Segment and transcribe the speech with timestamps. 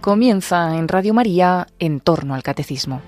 [0.00, 3.02] Comienza en Radio María en torno al catecismo.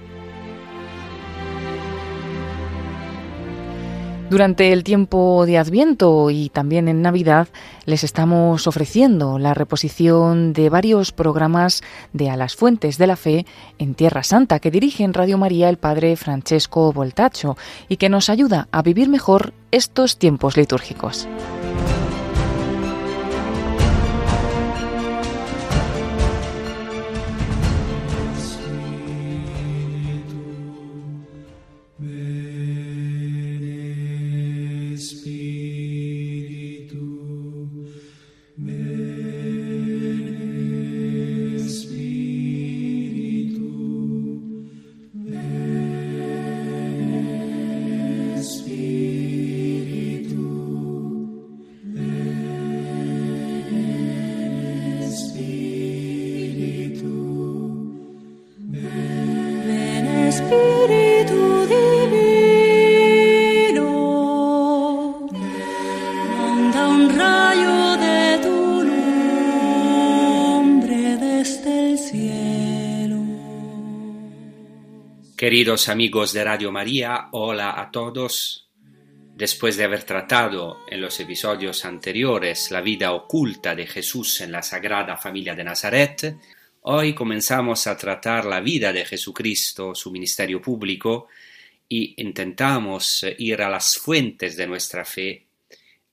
[4.28, 7.48] Durante el tiempo de Adviento y también en Navidad
[7.84, 11.82] les estamos ofreciendo la reposición de varios programas
[12.14, 13.44] de A las Fuentes de la Fe
[13.78, 18.30] en Tierra Santa que dirige en Radio María el Padre Francesco Voltacho y que nos
[18.30, 21.28] ayuda a vivir mejor estos tiempos litúrgicos.
[75.62, 78.68] Queridos amigos de Radio María, hola a todos.
[79.36, 84.60] Después de haber tratado en los episodios anteriores la vida oculta de Jesús en la
[84.60, 86.36] Sagrada Familia de Nazaret,
[86.80, 91.28] hoy comenzamos a tratar la vida de Jesucristo, su ministerio público,
[91.88, 95.46] y intentamos ir a las fuentes de nuestra fe,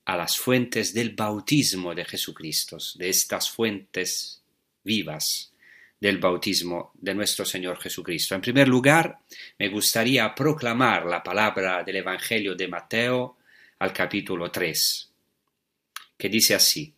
[0.04, 4.44] a las fuentes del bautismo de Jesucristo, de estas fuentes
[4.84, 5.49] vivas
[6.00, 8.34] del bautismo de nuestro Señor Jesucristo.
[8.34, 9.18] En primer lugar,
[9.58, 13.36] me gustaría proclamar la palabra del Evangelio de Mateo
[13.78, 15.10] al capítulo 3,
[16.16, 16.94] que dice así.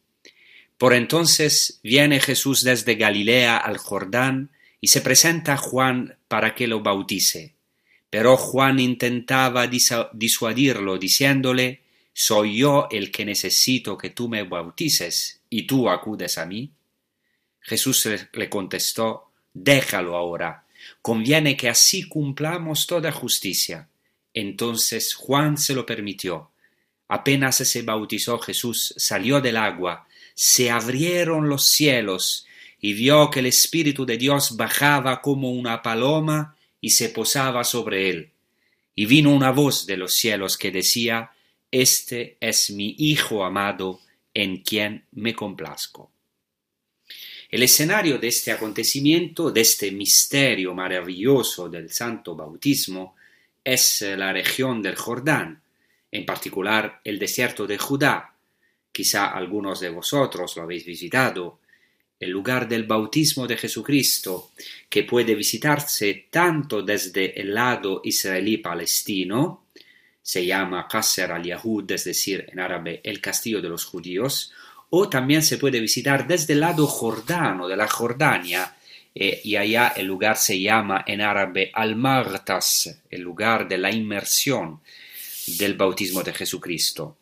[0.78, 4.50] Por entonces viene Jesús desde Galilea al Jordán
[4.80, 7.54] y se presenta a Juan para que lo bautice.
[8.10, 11.82] Pero Juan intentaba disuadirlo diciéndole,
[12.12, 16.70] ¿Soy yo el que necesito que tú me bautices y tú acudes a mí?
[17.62, 20.64] Jesús le contestó, Déjalo ahora,
[21.00, 23.88] conviene que así cumplamos toda justicia.
[24.34, 26.50] Entonces Juan se lo permitió.
[27.08, 32.46] Apenas se bautizó Jesús, salió del agua, se abrieron los cielos,
[32.80, 38.10] y vio que el Espíritu de Dios bajaba como una paloma y se posaba sobre
[38.10, 38.30] él.
[38.94, 41.30] Y vino una voz de los cielos que decía,
[41.70, 44.00] Este es mi Hijo amado,
[44.34, 46.11] en quien me complazco.
[47.52, 53.14] El escenario de este acontecimiento, de este misterio maravilloso del santo bautismo,
[53.62, 55.60] es la región del Jordán,
[56.10, 58.34] en particular el desierto de Judá.
[58.90, 61.58] Quizá algunos de vosotros lo habéis visitado,
[62.18, 64.52] el lugar del bautismo de Jesucristo,
[64.88, 69.66] que puede visitarse tanto desde el lado israelí palestino,
[70.22, 74.54] se llama Qasr al-Yahud, es decir, en árabe el castillo de los judíos,
[74.94, 78.76] o también se puede visitar desde el lado jordano de la Jordania,
[79.14, 84.80] eh, y allá el lugar se llama en árabe Al-Martas, el lugar de la inmersión
[85.46, 87.16] del bautismo de Jesucristo.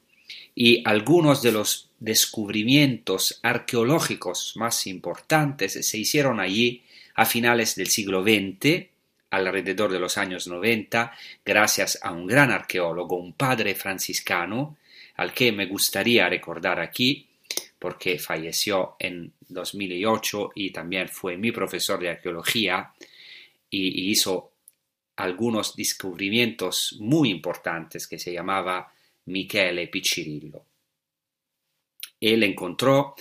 [0.53, 6.82] Y algunos de los descubrimientos arqueológicos más importantes se hicieron allí
[7.14, 8.88] a finales del siglo XX,
[9.30, 11.12] alrededor de los años 90,
[11.44, 14.76] gracias a un gran arqueólogo, un padre franciscano,
[15.14, 17.28] al que me gustaría recordar aquí,
[17.80, 22.92] porque falleció en 2008 y también fue mi profesor de arqueología
[23.70, 24.52] y, hizo
[25.16, 28.92] algunos descubrimientos muy importantes que se llamaba
[29.24, 30.62] Michele Piccirillo.
[32.20, 33.14] Él encontró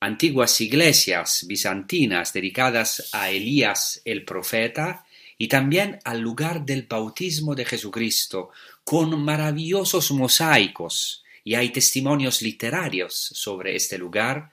[0.00, 5.06] antiguas iglesias bizantinas dedicadas a Elías el profeta
[5.38, 8.50] y también al lugar del bautismo de Jesucristo,
[8.82, 14.50] con maravillosos mosaicos y hay testimonios literarios sobre este lugar.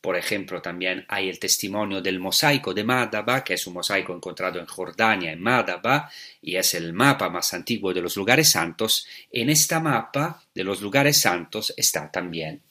[0.00, 4.58] Por ejemplo, también hay el testimonio del mosaico de Madaba, que es un mosaico encontrado
[4.58, 6.10] en Jordania, en Madaba,
[6.42, 9.06] y es el mapa más antiguo de los lugares santos.
[9.30, 12.62] En esta mapa de los lugares santos está también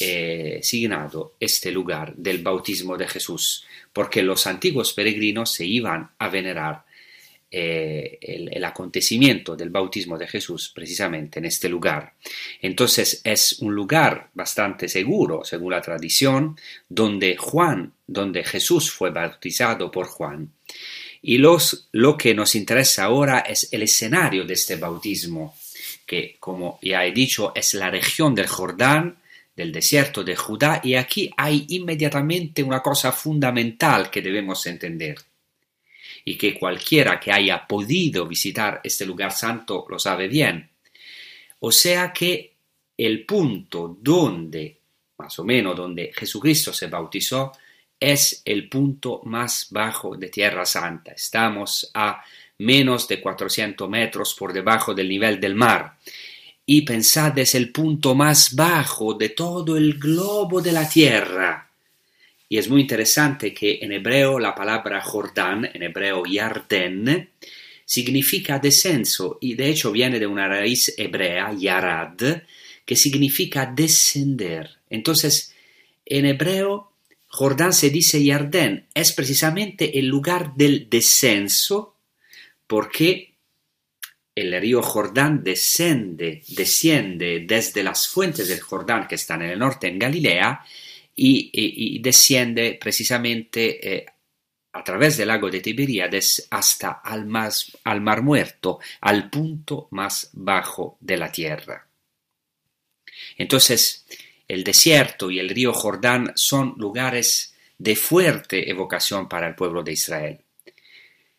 [0.00, 6.28] eh, signado este lugar del bautismo de Jesús, porque los antiguos peregrinos se iban a
[6.28, 6.84] venerar
[7.50, 12.12] eh, el, acontecimiento del bautismo de Jesús precisamente en este lugar.
[12.60, 16.58] Entonces es un lugar bastante seguro, según la tradición,
[16.88, 20.52] donde Juan, donde Jesús fue bautizado por Juan.
[21.22, 25.56] Y los, lo que nos interesa ahora es el escenario de este bautismo,
[26.04, 29.16] que como ya he dicho es la región del Jordán,
[29.56, 35.16] del desierto de Judá y aquí hay inmediatamente una cosa fundamental que debemos entender
[36.28, 40.68] y que cualquiera que haya podido visitar este lugar santo lo sabe bien.
[41.60, 42.52] O sea que
[42.98, 44.78] el punto donde,
[45.16, 47.52] más o menos donde Jesucristo se bautizó,
[47.98, 51.12] es el punto más bajo de Tierra Santa.
[51.12, 52.22] Estamos a
[52.58, 55.96] menos de 400 metros por debajo del nivel del mar.
[56.66, 61.67] Y pensad, es el punto más bajo de todo el globo de la Tierra.
[62.48, 67.30] Y es muy interesante que en hebreo la palabra Jordán, en hebreo Yarden,
[67.84, 72.42] significa descenso y de hecho viene de una raíz hebrea, Yarad,
[72.84, 74.78] que significa descender.
[74.88, 75.54] Entonces,
[76.06, 76.92] en hebreo,
[77.28, 81.96] Jordán se dice Yarden, es precisamente el lugar del descenso,
[82.66, 83.34] porque
[84.34, 89.88] el río Jordán desciende, desciende desde las fuentes del Jordán que están en el norte,
[89.88, 90.64] en Galilea,
[91.18, 94.06] y, desciende precisamente eh,
[94.72, 97.28] a través del lago de Tiberíades hasta al,
[97.84, 101.86] al Mar Muerto, al punto más bajo de la tierra.
[103.36, 104.06] Entonces,
[104.46, 109.92] el desierto y el río Jordán son lugares de fuerte evocación para el pueblo de
[109.92, 110.40] Israel.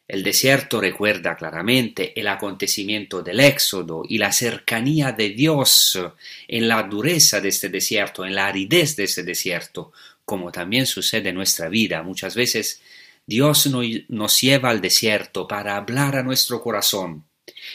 [0.09, 5.99] El desierto recuerda claramente el acontecimiento del éxodo y la cercanía de Dios
[6.47, 9.91] en la dureza de este desierto, en la aridez de este desierto,
[10.25, 12.01] como también sucede en nuestra vida.
[12.01, 12.81] Muchas veces
[13.23, 13.69] Dios
[14.07, 17.25] nos lleva al desierto para hablar a nuestro corazón.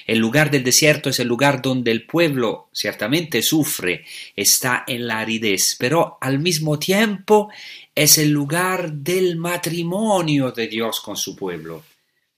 [0.05, 4.05] El lugar del desierto es el lugar donde el pueblo ciertamente sufre,
[4.35, 7.49] está en la aridez, pero al mismo tiempo
[7.95, 11.85] es el lugar del matrimonio de Dios con su pueblo.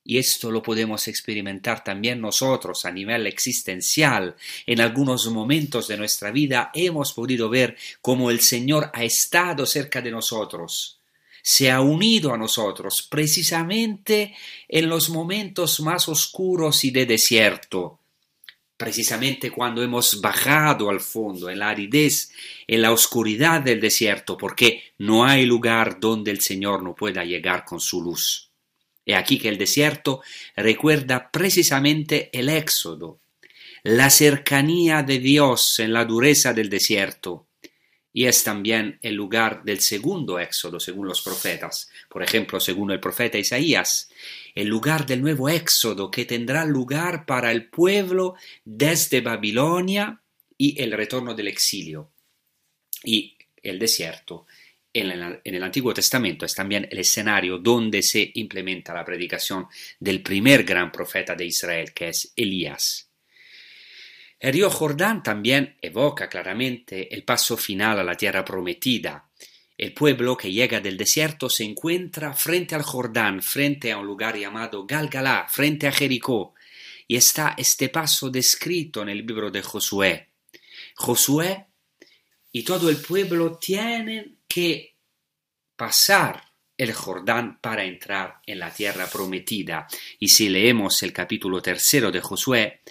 [0.09, 4.37] Y esto lo podemos experimentar también nosotros a nivel existencial.
[4.65, 10.01] En algunos momentos de nuestra vida hemos podido ver cómo el Señor ha estado cerca
[10.01, 11.01] de nosotros,
[11.43, 14.35] se ha unido a nosotros precisamente
[14.69, 17.99] en los momentos más oscuros y de desierto,
[18.77, 22.31] precisamente cuando hemos bajado al fondo, en la aridez,
[22.67, 27.65] en la oscuridad del desierto, porque no hay lugar donde el Señor no pueda llegar
[27.65, 28.46] con su luz.
[29.07, 30.21] He aquí que el desierto
[30.57, 33.21] recuerda precisamente el éxodo,
[33.85, 37.47] la cercanía de Dios en la dureza del desierto,
[38.13, 41.91] y es también el lugar del segundo éxodo, según los profetas.
[42.09, 44.11] Por ejemplo, según el profeta Isaías,
[44.55, 50.19] el lugar del nuevo éxodo que tendrá lugar para el pueblo desde Babilonia
[50.57, 52.11] y el retorno del exilio.
[53.05, 54.47] Y el desierto
[55.01, 59.67] en, el Antiguo Testamento es también el escenario donde se implementa la predicación
[60.01, 63.11] del primer gran profeta de Israel, que es Elías.
[64.39, 69.29] El río Jordán también evoca claramente el paso final a la tierra prometida.
[69.79, 74.37] El pueblo que llega del desierto se encuentra frente al Jordán, frente a un lugar
[74.37, 76.55] llamado Galgalá, frente a Jericó,
[77.09, 80.29] y está este paso descrito en el libro de Josué.
[80.95, 81.67] Josué
[82.53, 84.97] y todo el pueblo tienen que
[85.77, 86.43] pasar
[86.77, 89.87] el Jordán para entrar en la tierra prometida.
[90.19, 92.83] Y si leemos el capítulo tercero de Josué,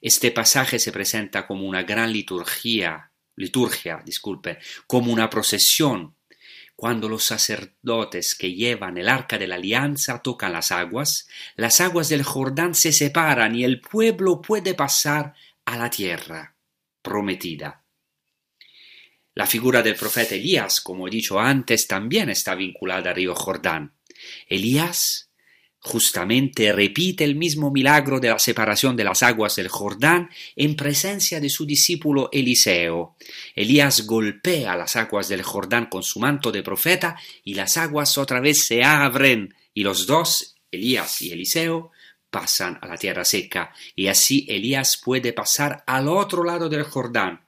[0.00, 6.16] este pasaje se presenta como una gran liturgia, liturgia, disculpe, como una procesión,
[6.76, 12.08] cuando los sacerdotes que llevan el arca de la alianza tocan las aguas, las aguas
[12.08, 16.56] del Jordán se separan y el pueblo puede pasar a la tierra
[17.00, 17.83] prometida.
[19.34, 23.92] La figura del profeta Elías, como he dicho antes, también está vinculada al río Jordán.
[24.48, 25.28] Elías
[25.80, 31.40] justamente repite el mismo milagro de la separación de las aguas del Jordán en presencia
[31.40, 33.16] de su discípulo Eliseo.
[33.54, 38.40] Elías golpea las aguas del Jordán con su manto de profeta y las aguas otra
[38.40, 41.90] vez se abren y los dos, Elías y Eliseo,
[42.30, 47.44] pasan a la tierra seca y así Elías puede pasar al otro lado del Jordán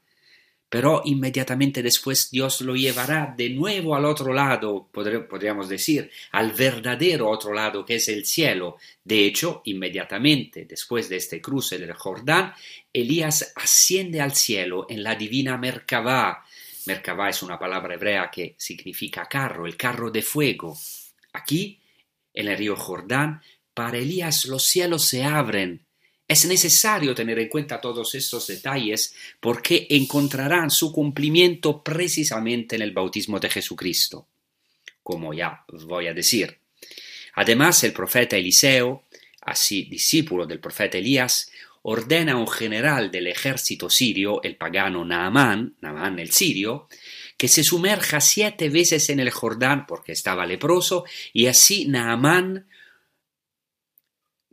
[0.77, 7.31] pero inmediatamente después Dios lo llevará de nuevo al otro lado, podríamos decir, al verdadero
[7.31, 8.77] otro lado que es el cielo.
[9.03, 12.53] De hecho, inmediatamente después de este cruce del Jordán,
[12.93, 16.45] Elías asciende al cielo en la divina Merkabah.
[16.85, 20.77] Merkabah es una palabra hebrea que significa carro, el carro de fuego.
[21.33, 21.81] Aquí,
[22.35, 23.41] en el río Jordán,
[23.73, 25.86] para Elías los cielos se abren
[26.29, 32.93] es necesario tener en cuenta todos estos detalles porque encontrarán su cumplimiento precisamente en el
[32.93, 34.27] bautismo de Jesucristo,
[35.03, 36.59] como ya voy a decir.
[37.35, 39.05] Además, el profeta Eliseo,
[39.43, 41.51] así discípulo del profeta Elías,
[41.83, 46.89] ordena a un general del ejército sirio, el pagano Naaman, Naaman el sirio,
[47.37, 52.67] que se sumerja siete veces en el Jordán porque estaba leproso, y así Naamán,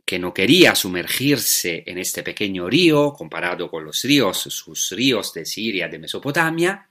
[0.04, 5.46] que no quería sumergirse en este pequeño río comparado con los ríos, sus ríos de
[5.46, 6.90] Siria, de Mesopotamia,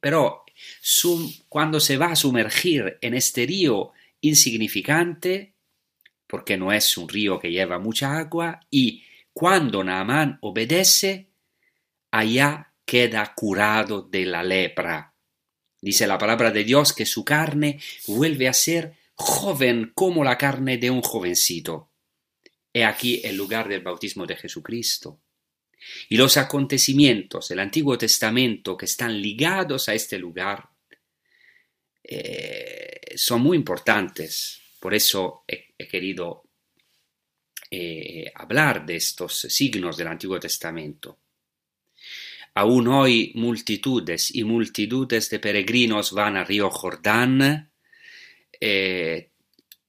[0.00, 0.44] pero
[1.48, 5.54] cuando se va a sumergir en este río insignificante,
[6.26, 11.28] porque no es un río que lleva mucha agua, y cuando Naamán obedece,
[12.10, 15.12] allá queda curado de la lepra.
[15.80, 20.78] Dice la palabra de Dios que su carne vuelve a ser joven como la carne
[20.78, 21.90] de un jovencito.
[22.76, 25.18] He aquí el lugar del bautismo de Jesucristo.
[26.10, 30.68] Y los acontecimientos del Antiguo Testamento que están ligados a este lugar
[32.04, 34.60] eh, son muy importantes.
[34.78, 36.42] Por eso he, querido
[37.70, 41.16] eh, hablar de estos signos del Antiguo Testamento.
[42.52, 47.70] Aún hoy multitudes y multitudes de peregrinos van al río Jordán,
[48.60, 49.30] eh,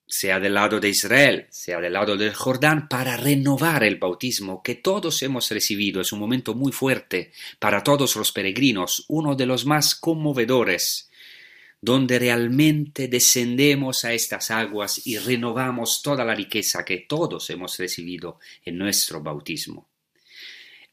[0.08, 4.76] sea del lado de Israel, sea del lado del Jordán, para renovar el bautismo que
[4.76, 6.00] todos hemos recibido.
[6.00, 11.10] Es un momento muy fuerte para todos los peregrinos, uno de los más conmovedores,
[11.82, 18.40] donde realmente descendemos a estas aguas y renovamos toda la riqueza que todos hemos recibido
[18.64, 19.90] en nuestro bautismo.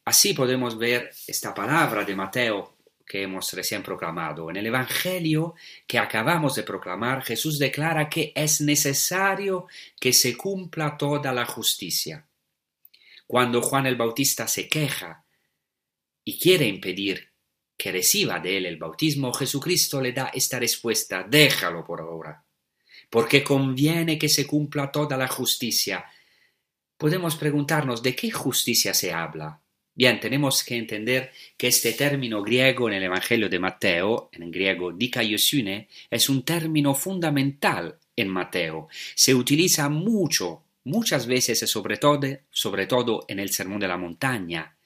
[0.04, 2.73] Así podemos ver esta palabra de Mateo
[3.06, 4.50] que hemos recién proclamado.
[4.50, 5.54] En el Evangelio
[5.86, 9.66] que acabamos de proclamar, Jesús declara que es necesario
[10.00, 12.26] que se cumpla toda la justicia.
[13.26, 15.24] Cuando Juan el Bautista se queja
[16.24, 17.30] y quiere impedir
[17.76, 22.44] que reciba de él el bautismo, Jesucristo le da esta respuesta, déjalo por ahora,
[23.10, 26.04] porque conviene que se cumpla toda la justicia.
[26.96, 29.60] Podemos preguntarnos de qué justicia se habla.
[29.96, 34.92] Bien, tenemos que entender que este término griego en el Evangelio de Mateo, en griego
[34.92, 38.88] dikaiosune, es un término fundamental en Mateo.
[39.14, 44.76] Se utiliza mucho, muchas veces, sobre todo, sobre todo en el Sermón de la Montaña,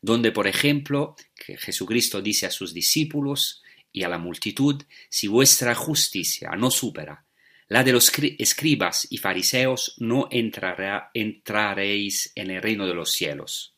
[0.00, 6.50] donde, por ejemplo, Jesucristo dice a sus discípulos y a la multitud, si vuestra justicia
[6.56, 7.24] no supera
[7.68, 13.73] la de los escribas y fariseos, no entraréis en el reino de los cielos.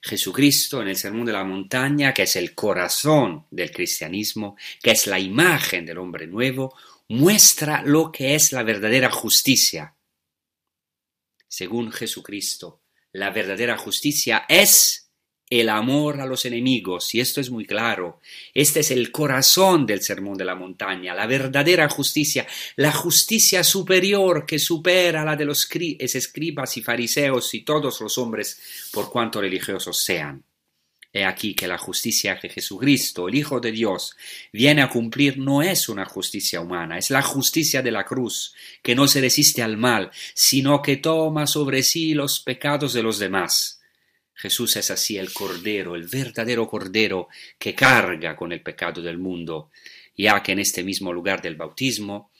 [0.00, 5.06] Jesucristo en el Sermón de la Montaña, que es el corazón del cristianismo, que es
[5.06, 6.74] la imagen del hombre nuevo,
[7.08, 9.94] muestra lo que es la verdadera justicia.
[11.46, 15.07] Según Jesucristo, la verdadera justicia es
[15.50, 18.20] el amor a los enemigos, y esto es muy claro.
[18.52, 24.44] Este es el corazón del sermón de la montaña, la verdadera justicia, la justicia superior
[24.44, 28.60] que supera la de los escribas y fariseos y todos los hombres
[28.92, 30.42] por cuanto religiosos sean.
[31.10, 34.14] He aquí que la justicia que Jesucristo, el Hijo de Dios,
[34.52, 38.94] viene a cumplir no es una justicia humana, es la justicia de la cruz, que
[38.94, 43.77] no se resiste al mal, sino que toma sobre sí los pecados de los demás
[44.38, 47.28] Jesús es así el Cordero, el verdadero Cordero
[47.58, 49.70] que carga con el pecado del mundo,
[50.16, 52.30] ya que en este mismo lugar del bautismo,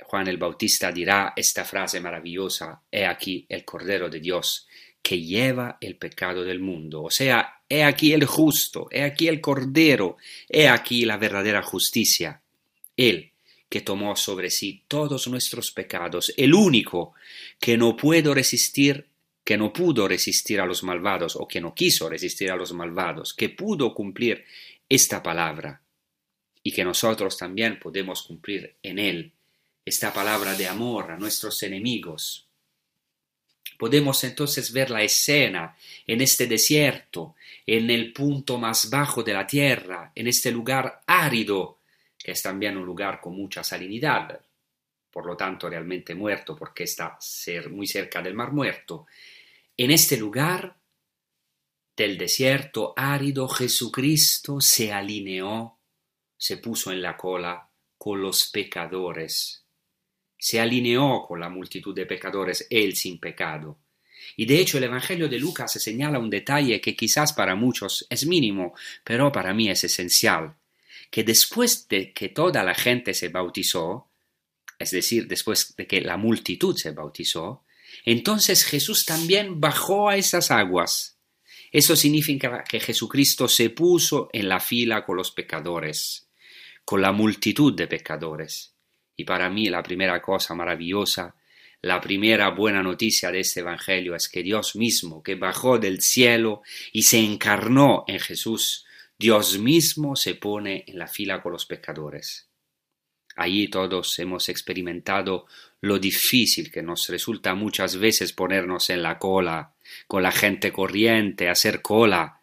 [0.00, 4.66] Juan el Bautista dirá esta frase maravillosa, he aquí el Cordero de Dios
[5.02, 9.42] que lleva el pecado del mundo, o sea, he aquí el justo, he aquí el
[9.42, 10.16] Cordero,
[10.48, 12.40] he aquí la verdadera justicia,
[12.96, 13.32] Él
[13.68, 17.14] que tomó sobre sí todos nuestros pecados, el único
[17.60, 19.08] que no puedo resistir
[19.46, 23.32] que no pudo resistir a los malvados o que no quiso resistir a los malvados,
[23.32, 24.44] que pudo cumplir
[24.88, 25.80] esta palabra
[26.64, 29.30] y que nosotros también podemos cumplir en él
[29.84, 32.48] esta palabra de amor a nuestros enemigos.
[33.78, 35.76] Podemos entonces ver la escena
[36.08, 41.78] en este desierto, en el punto más bajo de la tierra, en este lugar árido,
[42.18, 44.40] que es también un lugar con mucha salinidad,
[45.16, 47.16] por lo tanto realmente muerto porque está
[47.70, 49.06] muy cerca del mar muerto,
[49.74, 50.76] en este lugar
[51.96, 55.78] del desierto árido, Jesucristo se alineó,
[56.36, 59.64] se puso en la cola con los pecadores,
[60.36, 63.78] se alineó con la multitud de pecadores, él sin pecado.
[64.36, 68.26] Y de hecho el Evangelio de Lucas señala un detalle que quizás para muchos es
[68.26, 70.56] mínimo, pero para mí es esencial,
[71.10, 74.10] que después de que toda la gente se bautizó,
[74.78, 77.64] es decir, después de que la multitud se bautizó,
[78.04, 81.18] entonces Jesús también bajó a esas aguas.
[81.72, 86.28] Eso significa que Jesucristo se puso en la fila con los pecadores,
[86.84, 88.74] con la multitud de pecadores.
[89.16, 91.34] Y para mí la primera cosa maravillosa,
[91.82, 96.62] La primera buena noticia de este Evangelio es que Dios mismo, que bajó del cielo
[96.92, 98.86] y se encarnó en Jesús,
[99.18, 102.48] Dios mismo se pone en la fila con los pecadores.
[103.36, 105.46] Allí todos hemos experimentado
[105.82, 109.72] lo difícil que nos resulta muchas veces ponernos en la cola,
[110.06, 112.40] con la gente corriente, hacer cola.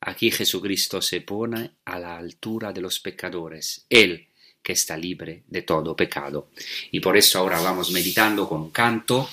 [0.00, 3.86] Aquí Jesucristo se pone a la altura de los pecadores.
[3.88, 4.28] Él
[4.62, 6.50] que está libre de todo pecado.
[6.90, 9.28] Y por eso ahora vamos meditando con un canto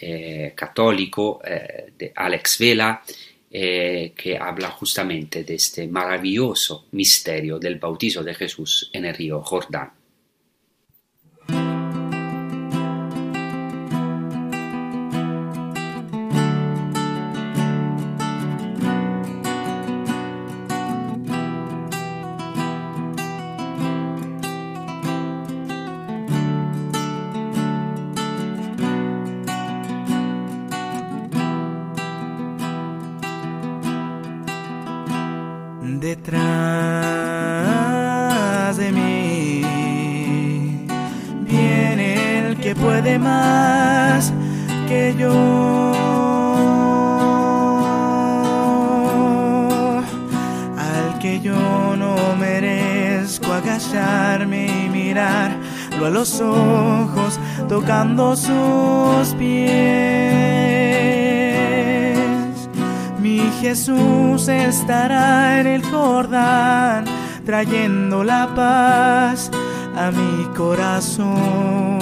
[0.00, 3.02] eh, católico eh, de Alex Vela,
[3.50, 9.42] eh, que habla justamente de este maravilloso misterio del bautizo de Jesús en el río
[9.42, 10.01] Jordán.
[36.02, 36.36] Detrás
[38.76, 39.62] de mí
[41.46, 44.32] viene el que puede más
[44.88, 45.30] que yo.
[50.76, 61.21] Al que yo no merezco agacharme y mirarlo a los ojos, tocando sus pies.
[63.60, 67.04] Jesús estará en el Jordán,
[67.44, 69.50] trayendo la paz
[69.96, 71.98] a mi corazón.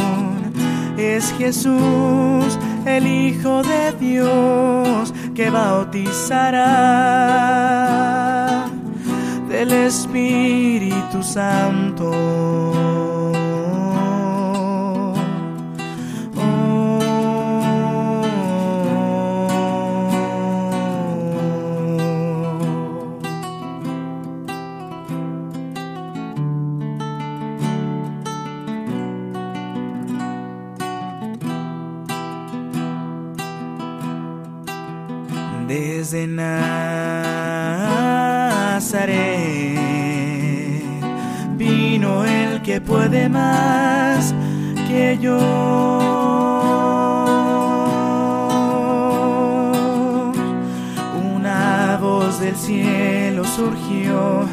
[0.97, 6.67] Es Jesús, el Hijo de Dios, que bautizará
[9.49, 12.90] del Espíritu Santo.
[43.29, 44.35] Más
[44.89, 45.39] que yo.
[51.35, 54.49] Una voz del cielo surgió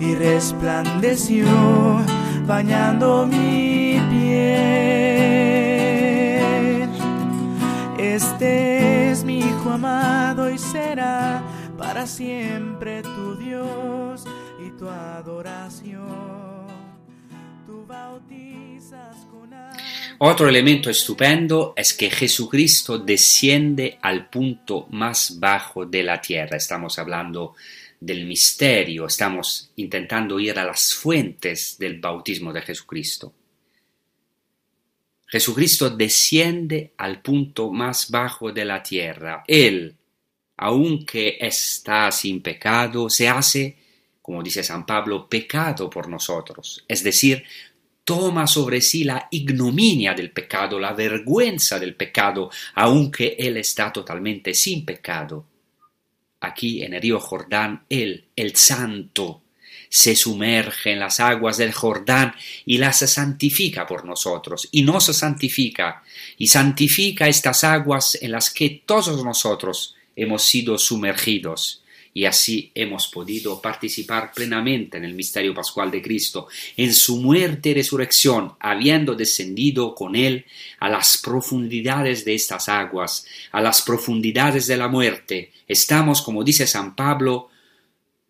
[0.00, 1.46] y resplandeció
[2.46, 4.58] bañando mi piel.
[7.98, 11.42] Este es mi hijo amado y será
[11.76, 14.24] para siempre tu Dios
[14.64, 16.57] y tu adoración.
[20.20, 26.56] Otro elemento estupendo es que Jesucristo desciende al punto más bajo de la tierra.
[26.56, 27.54] Estamos hablando
[28.00, 33.32] del misterio, estamos intentando ir a las fuentes del bautismo de Jesucristo.
[35.26, 39.44] Jesucristo desciende al punto más bajo de la tierra.
[39.46, 39.94] Él,
[40.56, 43.76] aunque está sin pecado, se hace,
[44.22, 46.84] como dice San Pablo, pecado por nosotros.
[46.88, 47.44] Es decir,
[48.08, 54.54] toma sobre sí la ignominia del pecado, la vergüenza del pecado, aunque Él está totalmente
[54.54, 55.44] sin pecado.
[56.40, 59.42] Aquí en el río Jordán, Él, el Santo,
[59.90, 66.02] se sumerge en las aguas del Jordán y las santifica por nosotros, y nos santifica,
[66.38, 71.82] y santifica estas aguas en las que todos nosotros hemos sido sumergidos,
[72.18, 77.68] y así hemos podido participar plenamente en el misterio pascual de Cristo, en su muerte
[77.68, 80.44] y resurrección, habiendo descendido con Él
[80.80, 85.52] a las profundidades de estas aguas, a las profundidades de la muerte.
[85.68, 87.50] Estamos, como dice San Pablo,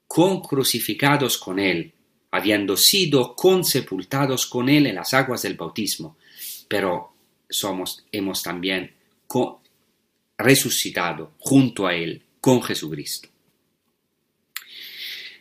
[0.07, 1.91] con crucificados con Él,
[2.31, 6.19] habiendo sido consepultados con Él en las aguas del bautismo,
[6.69, 7.15] pero
[7.49, 8.93] somos, hemos también
[10.37, 13.31] resucitado junto a Él con Jesucristo.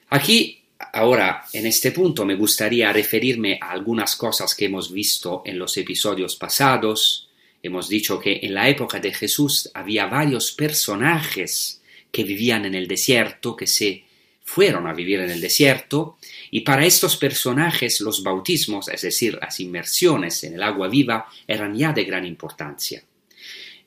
[0.10, 5.60] Aquí, ahora, en este punto, me gustaría referirme a algunas cosas que hemos visto en
[5.60, 7.30] los episodios pasados.
[7.62, 12.88] Hemos dicho que en la época de Jesús había varios personajes que vivían en el
[12.88, 14.06] desierto, que se
[14.46, 16.17] fueron a vivir en el desierto,
[16.52, 21.76] y para estos personajes los bautismos, es decir, las inmersiones en el agua viva, eran
[21.76, 23.04] ya de gran importancia.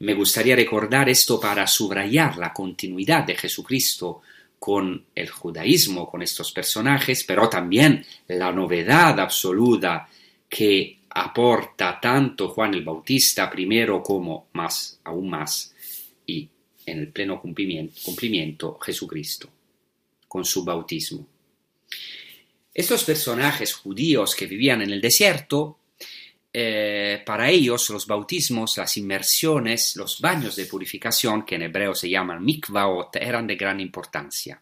[0.00, 4.20] Me gustaría recordar esto para subrayar la continuidad de Jesucristo
[4.60, 10.06] con el judaísmo, con estos personajes, pero también la novedad absoluta
[10.48, 15.74] que aporta tanto Juan el Bautista primero como más, aún más,
[16.26, 16.46] y
[16.84, 19.48] en el pleno cumplimiento, cumplimiento Jesucristo,
[20.28, 21.26] con su bautismo.
[22.74, 25.79] Estos personajes judíos que vivían en el desierto,
[26.52, 32.10] eh, para ellos los bautismos, las inmersiones, los baños de purificación, que en hebreo se
[32.10, 34.60] llaman mikvaot, eran de gran importancia.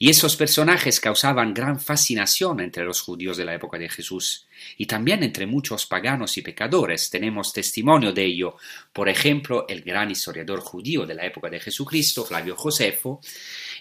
[0.00, 4.86] Y esos personajes causaban gran fascinación entre los judíos de la época de Jesús y
[4.86, 7.10] también entre muchos paganos y pecadores.
[7.10, 8.56] Tenemos testimonio de ello.
[8.92, 13.20] Por ejemplo, el gran historiador judío de la época de Jesucristo, Flavio Josefo,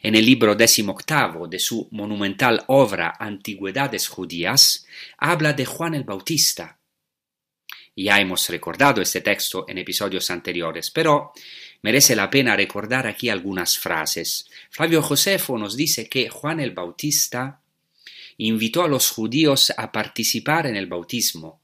[0.02, 4.88] en el libro decimoctavo de su monumental obra Antigüedades Judías,
[5.19, 6.80] habla de Juan el Bautista.
[7.97, 11.33] Ya hemos recordado este texto en episodios anteriores, pero
[11.81, 14.47] Merece la pena recordar aquí algunas frases.
[14.71, 17.62] Flavio Josefo nos dice que Juan el Bautista
[18.38, 21.62] invitó a los judíos a participar en el bautismo,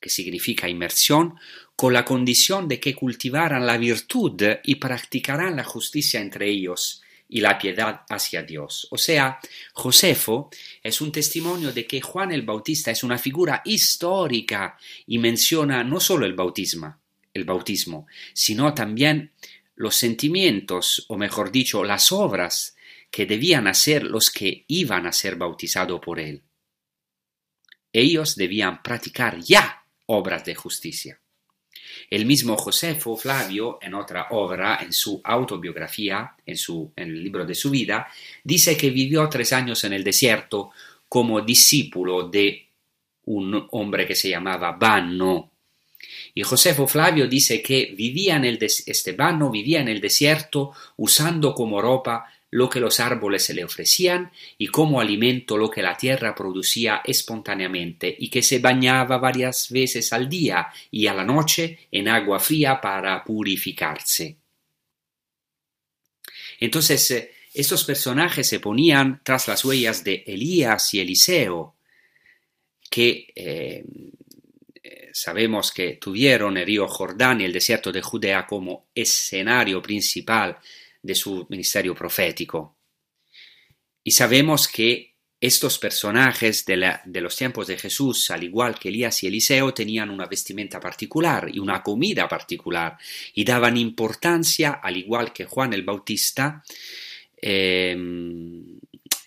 [0.00, 1.38] que significa inmersión,
[1.76, 7.40] con la condición de que cultivaran la virtud y practicaran la justicia entre ellos y
[7.40, 8.86] la piedad hacia Dios.
[8.90, 9.38] O sea,
[9.72, 10.50] Josefo
[10.82, 16.00] es un testimonio de que Juan el Bautista es una figura histórica y menciona no
[16.00, 16.96] solo el bautismo,
[17.32, 19.32] el bautismo, sino también
[19.74, 22.76] los sentimientos, o mejor dicho, las obras
[23.10, 26.42] que debían hacer los que iban a ser bautizados por él.
[27.92, 31.20] Ellos debían practicar ya obras de justicia.
[32.10, 37.44] El mismo Josefo Flavio, en otra obra, en su autobiografía, en, su, en el libro
[37.44, 38.08] de su vida,
[38.42, 40.70] dice que vivió tres años en el desierto
[41.08, 42.68] como discípulo de
[43.26, 45.50] un hombre que se llamaba Banno,
[46.34, 51.80] y Josefo Flavio dice que vivía en el Estebano vivía en el desierto usando como
[51.80, 56.36] ropa lo que los árboles se le ofrecían y como alimento lo que la tierra
[56.36, 62.06] producía espontáneamente y que se bañaba varias veces al día y a la noche en
[62.06, 64.36] agua fría para purificarse.
[66.60, 71.74] Entonces, eh, estos personajes se ponían tras las huellas de Elías y Eliseo,
[72.88, 73.84] que eh,
[75.12, 80.56] sabemos que tuvieron el río Jordán y el desierto de Judea como escenario principal
[81.04, 82.78] de su ministerio profético.
[84.02, 89.26] Y sabemos que estos personajes de, los tiempos de Jesús, al igual que Elías y
[89.26, 92.96] Eliseo, tenían una vestimenta particular y una comida particular,
[93.34, 96.64] y daban importancia, al igual que Juan el Bautista,
[97.36, 97.94] eh,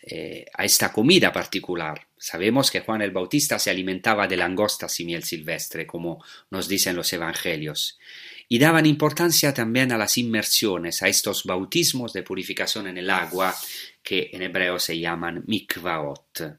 [0.02, 2.08] eh, a esta comida particular.
[2.18, 6.96] Sabemos que Juan el Bautista se alimentaba de langostas y miel silvestre, como nos dicen
[6.96, 8.00] los evangelios,
[8.50, 13.56] y daban importancia también a las inmersiones, a estos bautismos de purificación en el agua,
[14.02, 16.58] que en hebreo se llaman mikvaot.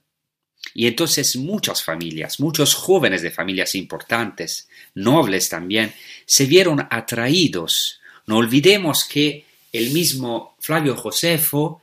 [0.74, 5.94] Y entonces muchas familias, muchos jóvenes de familias importantes, nobles también,
[6.26, 8.00] se vieron atraídos.
[8.26, 11.80] No olvidemos que el mismo Flavio Josefo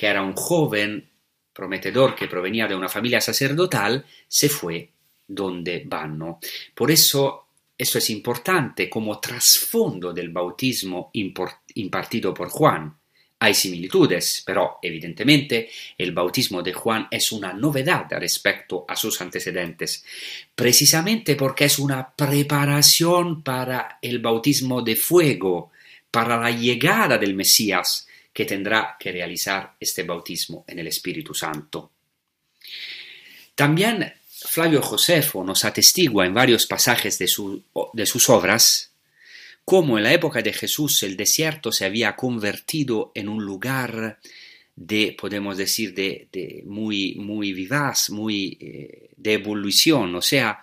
[0.00, 1.10] que era un joven
[1.52, 4.90] prometedor que provenía de una familia sacerdotal, se fue
[5.28, 6.38] donde vanno.
[6.74, 7.48] Por eso
[7.80, 12.94] esto es importante como trasfondo del bautismo impartido por Juan.
[13.38, 20.04] Hay similitudes, pero evidentemente el bautismo de Juan es una novedad respecto a sus antecedentes,
[20.54, 25.70] precisamente porque es una preparación para el bautismo de fuego,
[26.10, 31.92] para la llegada del Mesías, que tendrá que realizar este bautismo en el Espíritu Santo.
[33.54, 37.26] También Flavio Josefo nos atestigua en varios pasajes de,
[37.92, 38.90] de sus obras
[39.64, 44.18] cómo en la época de Jesús el desierto se había convertido en un lugar
[44.74, 50.60] de, podemos decir, de, muy, muy vivaz, muy eh, de evolución, o sea,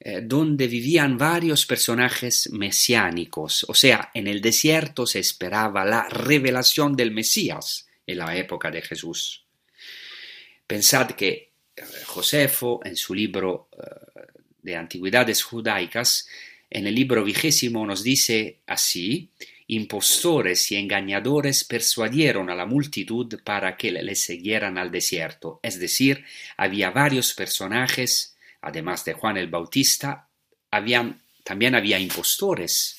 [0.00, 6.96] eh, donde vivían varios personajes mesiánicos, o sea, en el desierto se esperaba la revelación
[6.96, 9.44] del Mesías en la época de Jesús.
[10.66, 11.47] Pensad que
[12.06, 13.84] Josefo, en su libro eh,
[14.62, 16.28] de Antigüedades Judaicas,
[16.70, 19.30] en el libro vigésimo nos dice así,
[19.68, 26.24] impostores y engañadores persuadieron a la multitud para que le siguieran al desierto, es decir,
[26.56, 30.28] había varios personajes además de Juan el Bautista,
[30.70, 32.96] también había impostores,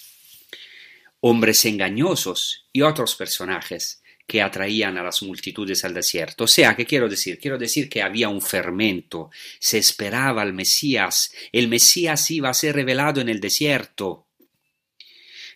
[1.21, 6.43] hombres engañosos y otros personajes que atraían a las multitudes al desierto.
[6.43, 7.39] O sea, ¿qué quiero decir?
[7.39, 12.75] Quiero decir que había un fermento, se esperaba al Mesías, el Mesías iba a ser
[12.75, 14.27] revelado en el desierto.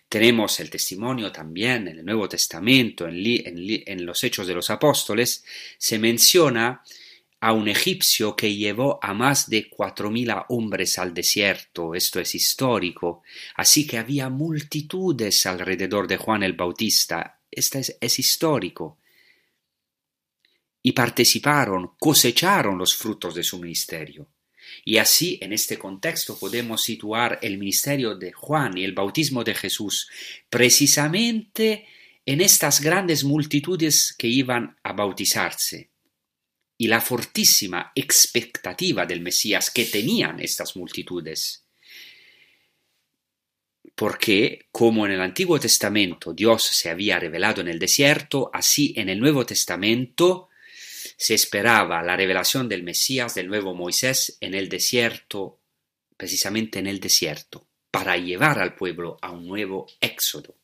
[0.08, 5.44] Tenemos el testimonio también en el Nuevo Testamento, en, en los Hechos de los Apóstoles,
[5.78, 6.82] se menciona
[7.38, 12.34] a un egipcio que llevó a más de cuatro mil hombres al desierto, esto es
[12.34, 13.22] histórico,
[13.54, 18.98] así que había multitudes alrededor de Juan el Bautista, esto es, es histórico.
[20.82, 24.28] Y participaron, cosecharon los frutos de su ministerio.
[24.84, 29.54] Y así, en este contexto, podemos situar el ministerio de Juan y el bautismo de
[29.54, 30.08] Jesús
[30.48, 31.86] precisamente
[32.26, 35.90] en estas grandes multitudes que iban a bautizarse
[36.76, 41.63] y la fortísima expectativa del Mesías que tenían estas multitudes.
[43.94, 49.08] Porque, como en el Antiguo Testamento Dios se había revelado en el desierto, así en
[49.08, 50.48] el Nuevo Testamento
[51.16, 55.60] se esperaba la revelación del Mesías, del nuevo Moisés, en el desierto,
[56.16, 60.56] precisamente en el desierto, para llevar al pueblo a un nuevo éxodo.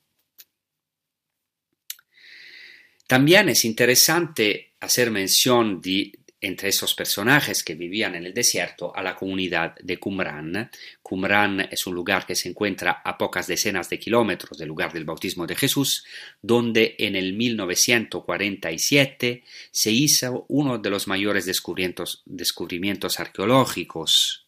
[3.06, 9.02] También es interesante hacer mención de, entre esos personajes que vivían en el desierto a
[9.02, 10.70] la comunidad de Qumran.
[11.02, 15.04] Qumran es un lugar que se encuentra a pocas decenas de kilómetros del lugar del
[15.04, 16.04] bautismo de Jesús,
[16.40, 24.46] donde en el 1947 se hizo uno de los mayores descubrimientos, arqueológicos.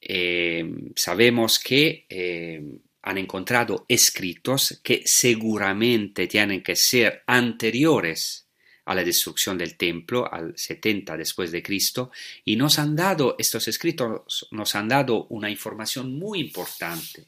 [0.00, 2.62] Eh, sabemos que eh,
[3.02, 8.43] han encontrado escritos que seguramente tienen que ser anteriores
[8.84, 12.10] a la destrucción del templo, al 70 después de Cristo,
[12.44, 17.26] y nos han dado, estos escritos nos han dado una información muy importante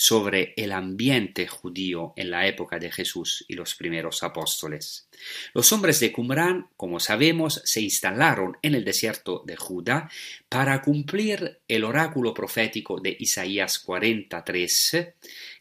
[0.00, 5.08] sobre el ambiente judío en la época de Jesús y los primeros apóstoles.
[5.54, 10.08] Los hombres de Qumran, como sabemos, se instalaron en el desierto de Judá
[10.48, 15.14] para cumplir el oráculo profético de Isaías 43,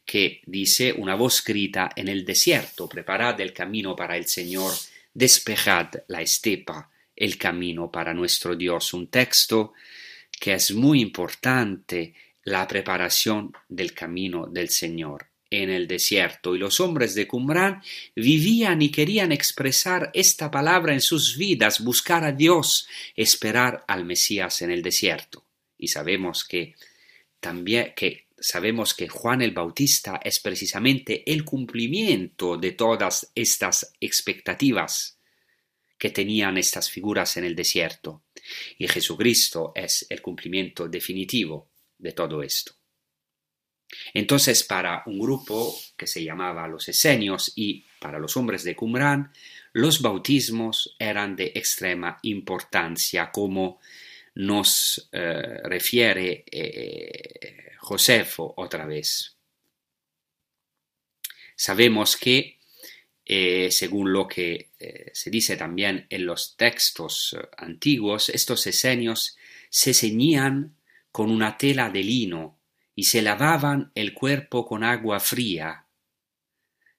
[0.06, 4.72] que dice una voz grita en el desierto, preparad el camino para el Señor,
[5.18, 8.94] despejad la estepa, el camino para nuestro Dios.
[8.94, 9.74] Un texto
[10.40, 16.80] que es muy importante la preparación del camino del Señor en el desierto y los
[16.80, 17.82] hombres de Qumran
[18.16, 24.62] vivían y querían expresar esta palabra en sus vidas, buscar a Dios, esperar al Mesías
[24.62, 25.44] en el desierto.
[25.80, 26.76] Y sabemos que
[27.40, 35.20] también que sabemos que Juan el Bautista es precisamente el cumplimiento de todas estas expectativas
[35.98, 38.24] que tenían estas figuras en el desierto.
[38.78, 42.72] Y Jesucristo es el cumplimiento definitivo de todo esto.
[44.14, 49.30] Entonces, para un grupo que se llamaba los esenios y para los hombres de Qumran,
[49.74, 53.82] los bautismos eran de extrema importancia, como
[54.36, 59.38] nos eh, refiere eh, Josefo otra vez.
[61.56, 62.60] Sabemos que,
[63.26, 64.70] eh, según lo que
[65.14, 69.38] se dice también en los textos antiguos, estos esenios
[69.70, 70.76] se ceñían
[71.12, 72.60] con una tela de lino
[72.94, 75.86] y se lavaban el cuerpo con agua fría.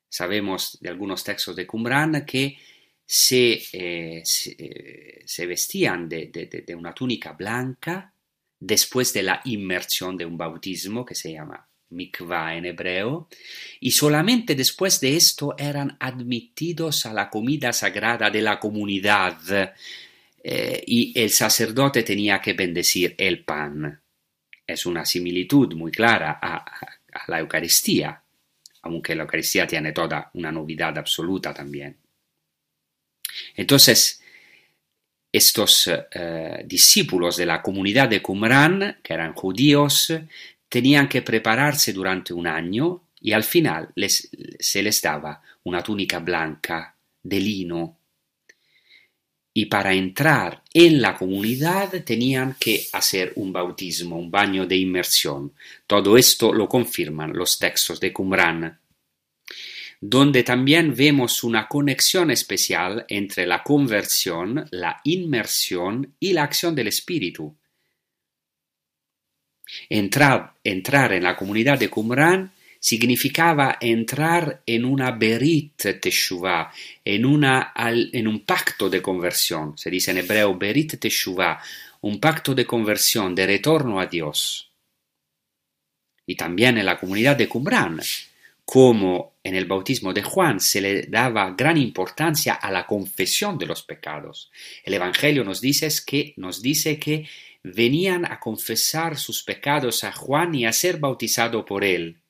[0.09, 2.57] Sabemos de algunos textos de Qumran que
[3.05, 4.23] se, eh,
[4.59, 8.13] eh, vestían de, una túnica blanca
[8.61, 13.29] después de la inmersión de un bautismo que se llama mikvah en hebreo,
[13.81, 19.39] y solamente después de esto eran admitidos a la comida sagrada de la comunidad,
[20.43, 24.01] eh, y el sacerdote tenía que bendecir el pan
[24.69, 26.65] es una similitud muy clara a,
[27.27, 28.23] la Eucaristía,
[28.83, 31.97] aunque la Eucaristía tiene toda una novedad absoluta también.
[33.57, 34.23] Entonces,
[35.39, 40.13] estos eh, discípulos de la comunidad de Qumran, que eran judíos,
[40.69, 46.95] tenían que prepararse durante un año y al final se les daba una túnica blanca
[47.23, 47.99] de lino
[49.59, 55.53] y para entrar en la comunidad tenían que hacer un bautismo, un baño de inmersión.
[55.85, 58.79] Todo esto lo confirman los textos de Qumran,
[60.01, 66.89] donde también vemos una conexión especial entre la conversión, la inmersión y la acción del
[66.89, 67.57] Espíritu.
[69.89, 76.73] Entrar, entrar en la comunidad de Qumran significaba entrar en una berit teshuvah,
[77.05, 77.25] en,
[78.13, 79.77] en un pacto de conversión.
[79.77, 81.61] Se dice en hebreo berit teshuvah,
[82.03, 84.71] un pacto de conversión, de retorno a Dios.
[86.25, 88.01] Y también en la comunidad de Qumran,
[88.65, 93.67] como en el bautismo de Juan se le daba gran importancia a la confesión de
[93.67, 94.51] los pecados.
[94.85, 97.27] El Evangelio nos dice que, nos dice que
[97.63, 102.21] venían a confesar sus pecados a Juan y a ser bautizado por él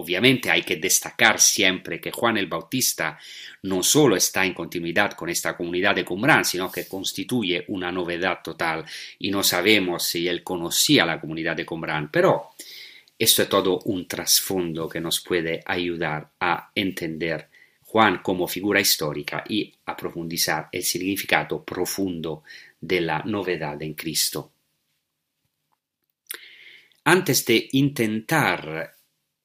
[0.00, 3.18] Obviamente hay que destacar siempre que Juan el Bautista
[3.62, 8.38] no solo está en continuidad con esta comunidad de Qumran, sino que constituye una novedad
[8.44, 8.84] total
[9.18, 12.50] y no sabemos si él conocía la comunidad de Qumran, pero
[13.18, 17.48] esto es todo un trasfondo que nos puede ayudar a entender
[17.82, 22.44] Juan como figura histórica y a profundizar el significado profundo
[22.80, 24.52] de la novedad en Cristo.
[27.04, 28.94] Antes de intentar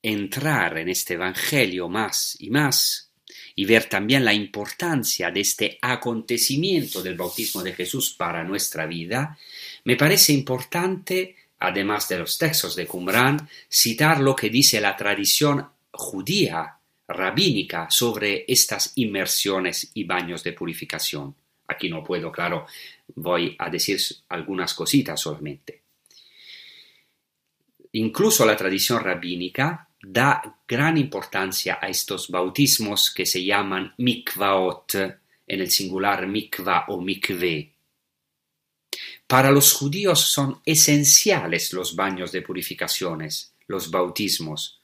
[0.02, 3.12] entrar en este Evangelio más y más
[3.56, 9.38] y ver también la importancia de este acontecimiento del bautismo de Jesús para nuestra vida,
[9.86, 15.65] me parece importante, además de los textos de Qumran, citar lo que dice la tradición
[15.91, 21.34] judía rabínica sobre estas inmersiones y baños de purificación.
[21.67, 22.65] Aquí no puedo, claro,
[23.15, 23.97] voy a decir
[24.28, 25.84] algunas cositas solamente.
[27.93, 34.95] Incluso la tradición rabínica da gran importancia a estos bautismos que se llaman mikvaot,
[35.47, 37.73] en el singular mikva o mikve.
[39.27, 44.82] Para los judíos son esenciales los baños de purificaciones, los bautismos,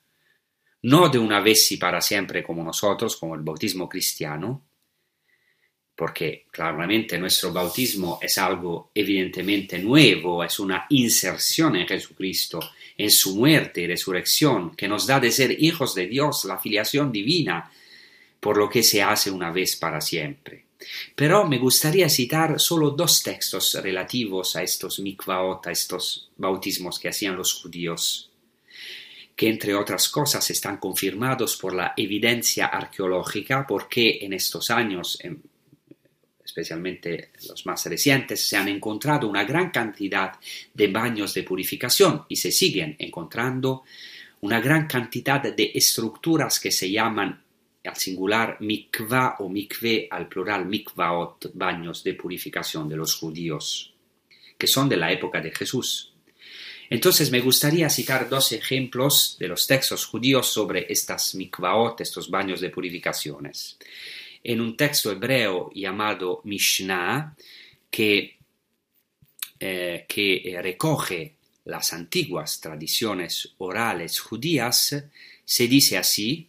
[0.83, 4.63] no de una vez y para siempre como nosotros, como el bautismo cristiano,
[5.99, 12.59] porque claramente nuestro bautismo es algo evidentemente nuevo, es una inserción en Jesucristo,
[12.97, 17.11] en su muerte y resurrección, que nos da de ser hijos de Dios la filiación
[17.11, 17.69] divina,
[18.39, 20.68] por lo que se hace una vez para siempre.
[21.15, 27.09] Pero me gustaría citar solo dos textos relativos a estos mikvaot, a estos bautismos que
[27.09, 28.29] hacían los judíos,
[29.35, 35.19] que entre otras cosas están confirmados por la evidencia arqueológica, porque en estos años,
[36.43, 40.33] especialmente los más recientes, se han encontrado una gran cantidad
[40.73, 43.83] de baños de purificación y se siguen encontrando
[44.41, 47.43] una gran cantidad de estructuras que se llaman
[47.83, 53.93] al singular mikva o mikve al plural mikvaot, baños de purificación de los judíos,
[54.57, 56.13] que son de la época de Jesús.
[56.89, 62.61] Entonces me gustaría citar dos ejemplos de los textos judíos sobre estas mikvaot, estos baños
[62.61, 63.77] de purificaciones
[64.43, 67.35] en un texto hebreo llamado Mishnah
[67.89, 68.37] que,
[69.59, 75.03] eh, que recoge las antiguas tradiciones orales judías,
[75.45, 76.47] se dice así,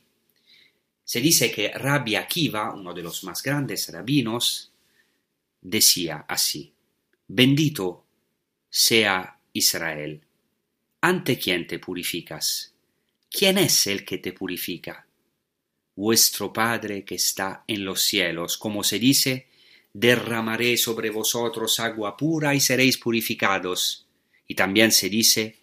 [1.11, 4.71] se dice que Rabbi Akiva, uno de los más grandes rabinos,
[5.61, 6.73] decía así,
[7.27, 8.05] bendito
[8.69, 10.21] sea Israel,
[11.01, 12.73] ¿ante quién te purificas?
[13.29, 15.05] ¿Quién es el que te purifica?
[15.97, 19.49] vuestro Padre que está en los cielos, como se dice,
[19.93, 24.07] derramaré sobre vosotros agua pura y seréis purificados.
[24.47, 25.59] Y también se dice,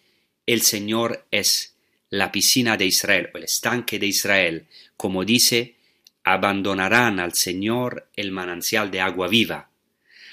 [0.45, 1.76] el Señor es
[2.09, 5.75] la piscina de Israel, o el estanque de Israel, como dice,
[6.23, 9.69] abandonarán al Señor el manantial de agua viva.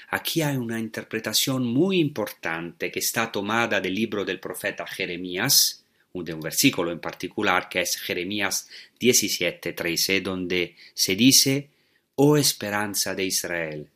[0.09, 6.33] Aquí hay una interpretación muy importante que está tomada del libro del profeta Jeremías, de
[6.33, 11.69] un versículo en particular que es Jeremías 17, 13, donde se dice,
[12.15, 13.89] Oh esperanza de Israel,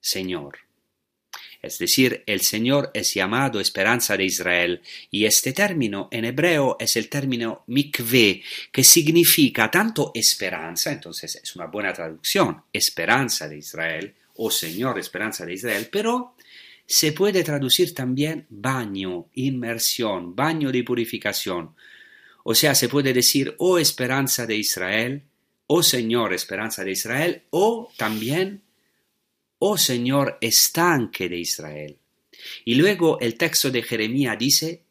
[0.00, 0.63] Señor.
[1.64, 6.96] Es decir, el Señor es llamado esperanza de Israel, y este término en hebreo es
[6.96, 14.14] el término mikve, que significa tanto esperanza, entonces es una buena traducción, esperanza de Israel,
[14.36, 16.34] o Señor esperanza de Israel, pero
[16.86, 21.74] se puede traducir también baño, inmersión, baño de purificación.
[22.42, 25.22] O sea, se puede decir, oh esperanza de Israel,
[25.66, 28.60] oh Señor esperanza de Israel, o también,
[29.58, 31.96] oh Señor estanque de Israel.
[32.64, 34.82] Y luego el texto de Jeremías dice,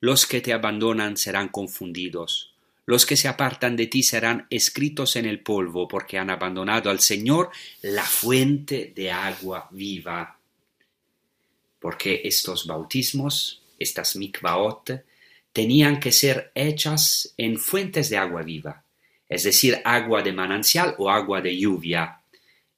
[0.00, 2.52] los que te abandonan serán confundidos,
[2.86, 7.00] los que se apartan de ti serán escritos en el polvo, porque han abandonado al
[7.00, 7.50] Señor
[7.82, 10.38] la fuente de agua viva
[11.84, 15.04] porque estos bautismos, estas mikvaot,
[15.52, 18.82] tenían que ser hechas en fuentes de agua viva,
[19.28, 22.22] es decir, agua de manantial o agua de lluvia.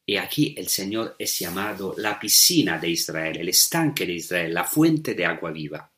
[0.09, 4.62] Y aquí el Señor es llamado la piscina de Israel, el estanque de Israel, la
[4.62, 5.92] fuente de agua viva.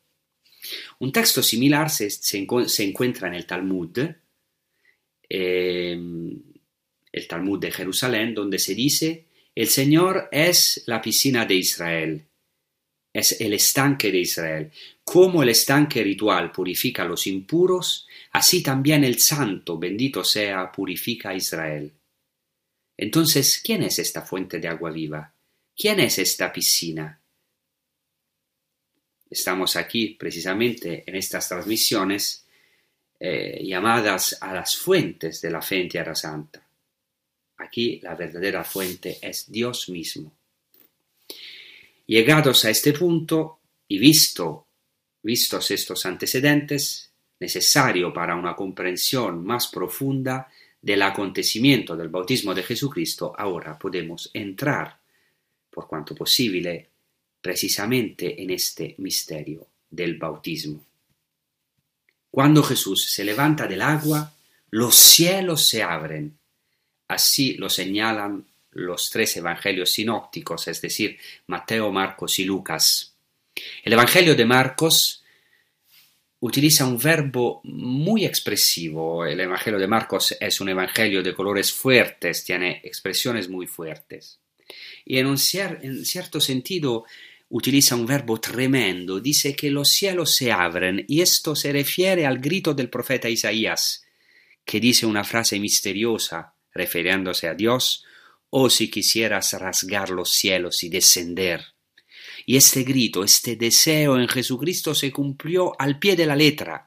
[0.97, 3.99] Un texto similar se, encuentra en el Talmud,
[5.29, 6.41] em,
[7.11, 12.25] el Talmud de Jerusalén, donde se dice, el Señor es la piscina de Israel,
[13.13, 14.71] es el estanque de Israel.
[15.03, 21.29] Como el estanque ritual purifica a los impuros, así también el santo, bendito sea, purifica
[21.29, 21.98] a Israel.
[23.01, 25.31] Entonces, ¿quién es esta fuente de agua viva?
[25.73, 27.17] ¿Quién es esta piscina?
[29.29, 32.45] Estamos aquí precisamente en estas transmisiones
[33.17, 36.61] eh, llamadas a las fuentes de la fe en Tierra Santa.
[37.59, 40.33] Aquí la verdadera fuente es Dios mismo.
[42.05, 44.67] Llegados a este punto y visto,
[45.23, 50.49] vistos estos antecedentes, necesario para una comprensión más profunda
[50.81, 54.99] del acontecimiento del bautismo de Jesucristo, ahora podemos entrar,
[55.69, 56.87] por cuanto posible,
[57.41, 60.85] precisamente en este misterio del bautismo.
[62.31, 64.33] Cuando Jesús se levanta del agua,
[64.69, 66.37] los cielos se abren.
[67.07, 71.17] Así lo señalan los tres evangelios sinópticos, es decir,
[71.47, 73.15] Mateo, Marcos y Lucas.
[73.83, 75.18] El Evangelio de Marcos
[76.39, 79.25] utiliza un verbo muy expresivo.
[79.25, 84.39] El Evangelio de Marcos es un evangelio de colores fuertes, tiene expresiones muy fuertes.
[85.05, 87.05] Y en un cierto sentido
[87.49, 92.37] utiliza un verbo tremendo, dice que los cielos se abren y esto se refiere al
[92.37, 94.05] grito del profeta Isaías,
[94.63, 98.05] que dice una frase misteriosa refiriéndose a Dios,
[98.51, 101.73] o oh, si quisieras rasgar los cielos y descender.
[102.49, 106.83] Y este grito, este deseo en Jesucristo se cumplió al pie de la letra.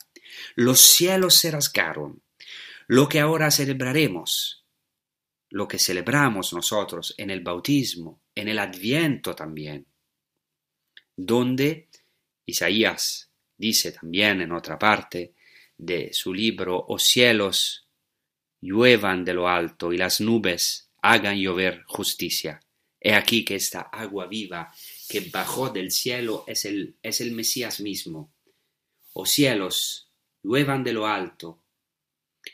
[0.57, 2.21] Los cielos se rasgaron.
[2.89, 4.67] Lo que ahora celebraremos,
[5.51, 9.87] lo que celebramos nosotros en el bautismo, en el adviento también,
[11.15, 11.89] donde
[12.45, 15.33] Isaías dice también en otra parte
[15.79, 17.87] de su libro, oh cielos,
[18.61, 22.61] lluevan de lo alto y las nubes hagan llover justicia.
[22.99, 24.73] He aquí que esta agua viva
[25.13, 28.33] que bajó del cielo es el, es el Mesías mismo.
[29.13, 30.11] Oh cielos,
[30.43, 31.63] lluevan de lo alto.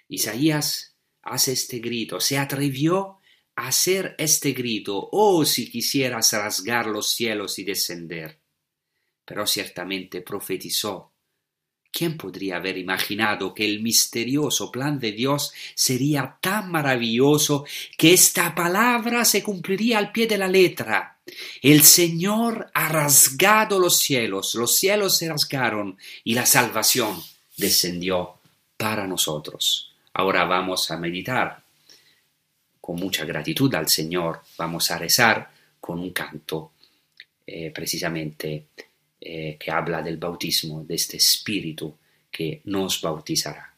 [0.08, 3.18] Isaías hace este grito, se atrevió
[3.54, 8.40] a hacer este grito, oh si quisieras rasgar los cielos y descender
[9.28, 11.07] pero ciertamente profetizó.
[11.98, 17.64] ¿Quién podría haber imaginado que el misterioso plan de Dios sería tan maravilloso
[17.96, 21.18] que esta palabra se cumpliría al pie de la letra?
[21.60, 27.20] El Señor ha rasgado los cielos, los cielos se rasgaron y la salvación
[27.56, 28.34] descendió
[28.76, 29.92] para nosotros.
[30.12, 31.60] Ahora vamos a meditar
[32.80, 36.70] con mucha gratitud al Señor, vamos a rezar con un canto
[37.44, 38.66] eh, precisamente
[39.20, 41.96] eh, que habla del bautismo, de este espíritu
[42.30, 43.74] que nos bautizará.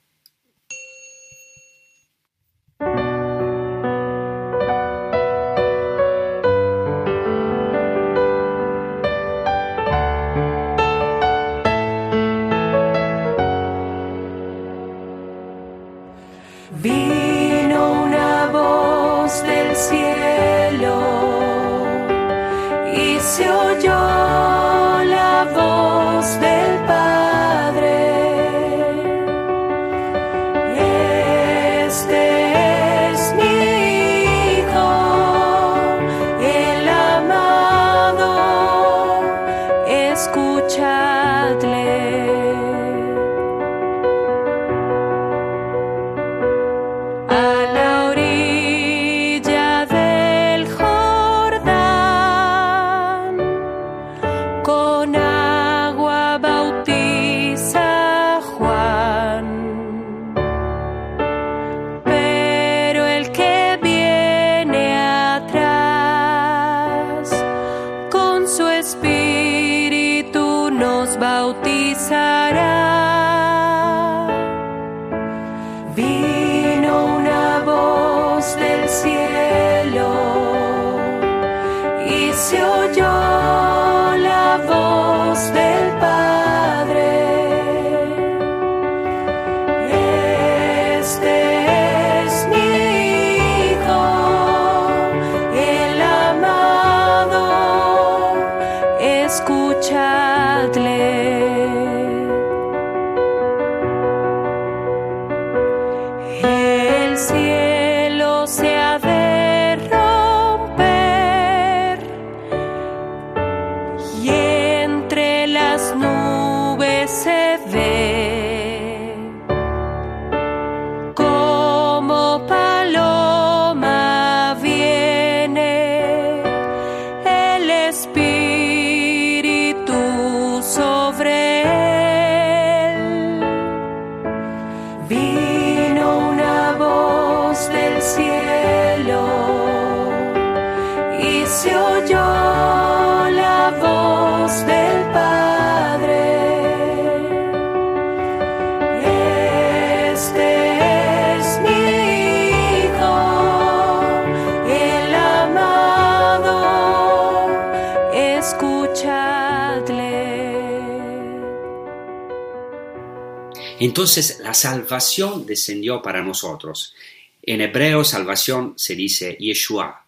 [163.91, 166.95] Entonces la salvación descendió para nosotros.
[167.43, 170.07] En hebreo salvación se dice Yeshua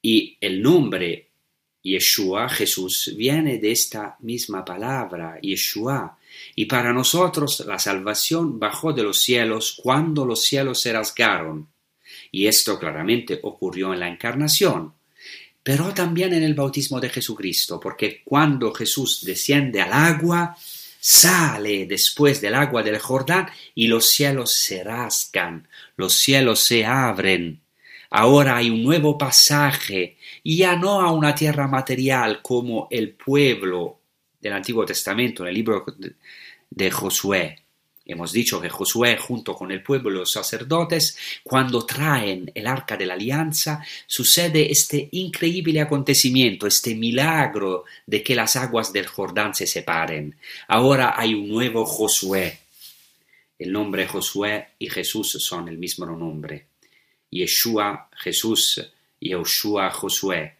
[0.00, 1.26] y el nombre
[1.82, 6.16] Yeshua, Jesús, viene de esta misma palabra, Yeshua.
[6.54, 11.66] Y para nosotros la salvación bajó de los cielos cuando los cielos se rasgaron.
[12.30, 14.94] Y esto claramente ocurrió en la encarnación,
[15.60, 20.56] pero también en el bautismo de Jesucristo, porque cuando Jesús desciende al agua,
[21.04, 27.60] sale después del agua del Jordán y los cielos se rasgan, los cielos se abren.
[28.08, 33.98] Ahora hay un nuevo pasaje, y ya no a una tierra material como el pueblo
[34.40, 35.84] del Antiguo Testamento en el libro
[36.70, 37.61] de Josué.
[38.12, 43.06] Hemos dicho que Josué, junto con el pueblo los sacerdotes, cuando traen el arca de
[43.06, 49.66] la alianza, sucede este increíble acontecimiento, este milagro de que las aguas del Jordán se
[49.66, 50.36] separen.
[50.68, 52.58] Ahora hay un nuevo Josué.
[53.58, 56.66] El nombre Josué y Jesús son el mismo nombre.
[57.30, 60.54] Yeshua, Jesús, Yeshua, Josué.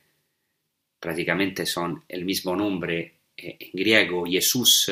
[0.98, 4.90] Prácticamente son el mismo nombre eh, en griego, Jesús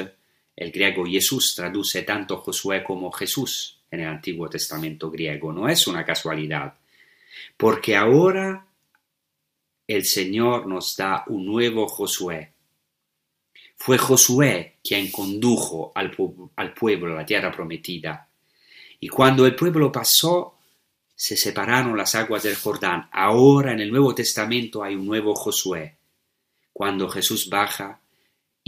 [0.61, 5.55] el griego Jesús traduce tanto Josué como Jesús en el Antiguo Testamento griego.
[5.55, 6.75] No es una casualidad,
[7.57, 8.67] porque ahora
[9.87, 12.53] el Señor nos da un nuevo Josué.
[13.75, 16.11] Fue Josué quien condujo al,
[16.75, 18.29] pueblo a la tierra prometida.
[19.01, 20.59] Y cuando el pueblo pasó,
[21.17, 23.09] se separaron las aguas del Jordán.
[23.13, 25.97] Ahora en el Nuevo Testamento hay un nuevo Josué.
[26.71, 28.00] Cuando Jesús baja,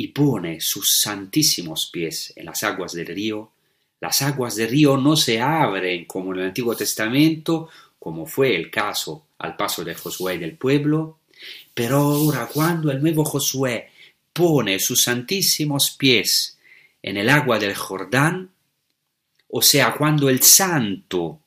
[0.02, 3.52] y pone sus santísimos pies en las aguas del río,
[4.00, 7.68] las aguas del río no se abren como en el Antiguo Testamento,
[8.00, 11.18] como fue el caso al paso de Josué del pueblo,
[11.72, 13.90] pero ahora cuando el nuevo Josué
[14.32, 16.58] pone sus santísimos pies
[17.00, 18.50] en el agua del Jordán,
[19.50, 21.38] o sea, cuando el santo,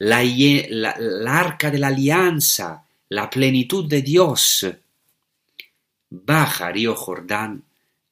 [0.00, 4.66] la, la arca de la alianza, la plenitud de Dios,
[6.22, 7.64] baja río Jordán,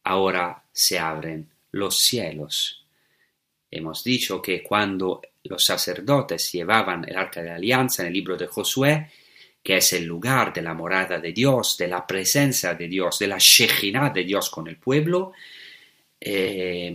[0.05, 2.85] ahora se abren los cielos.
[3.71, 8.37] Hemos dicho que cuando los sacerdotes llevaban el arca de la alianza en el libro
[8.37, 9.11] de Josué,
[9.63, 13.29] que es el lugar de la morada de Dios, de la presencia de Dios, de
[13.29, 15.33] la Shejinah de Dios con el pueblo,
[16.21, 16.95] eh,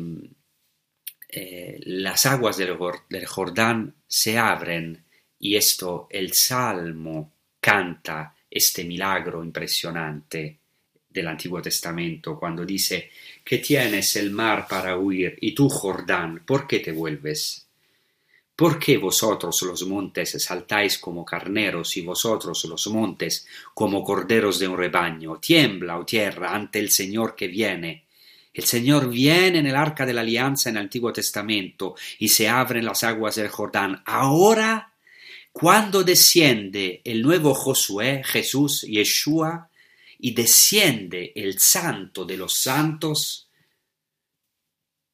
[1.29, 2.77] eh, las aguas del,
[3.09, 5.03] del Jordán se abren
[5.39, 10.59] y esto el Salmo canta este milagro impresionante
[11.17, 13.11] del Antiguo Testamento, cuando dice
[13.43, 17.67] que tienes el mar para huir, y tú, Jordán, ¿por qué te vuelves?
[18.55, 24.67] ¿Por qué vosotros los montes saltáis como carneros y vosotros los montes como corderos de
[24.67, 25.37] un rebaño?
[25.39, 28.05] Tiembla, oh tierra, ante el Señor que viene.
[28.51, 32.49] El Señor viene en el arca de la alianza en el Antiguo Testamento y se
[32.49, 34.01] abren las aguas del Jordán.
[34.05, 34.91] Ahora,
[35.51, 39.66] cuando desciende el nuevo Josué, Jesús, Yeshua,
[40.19, 43.49] y desciende el santo de los santos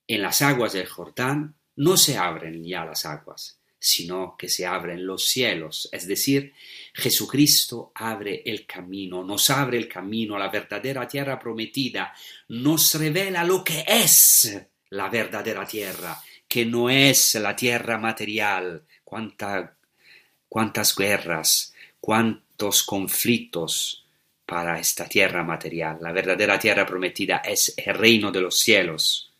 [0.07, 5.05] en las aguas del Jordán, no se abren ya las aguas, sino que se abren
[5.05, 6.53] los cielos, es decir,
[6.93, 12.13] Jesucristo abre el camino, nos abre el camino a la verdadera tierra prometida,
[12.49, 14.57] nos revela lo que es
[14.89, 24.02] la verdadera tierra, que no es la tierra material, cuántas guerras, cuántos conflictos,
[24.45, 25.97] para esta tierra material.
[26.01, 29.31] La verdadera tierra prometida es el reino de los cielos.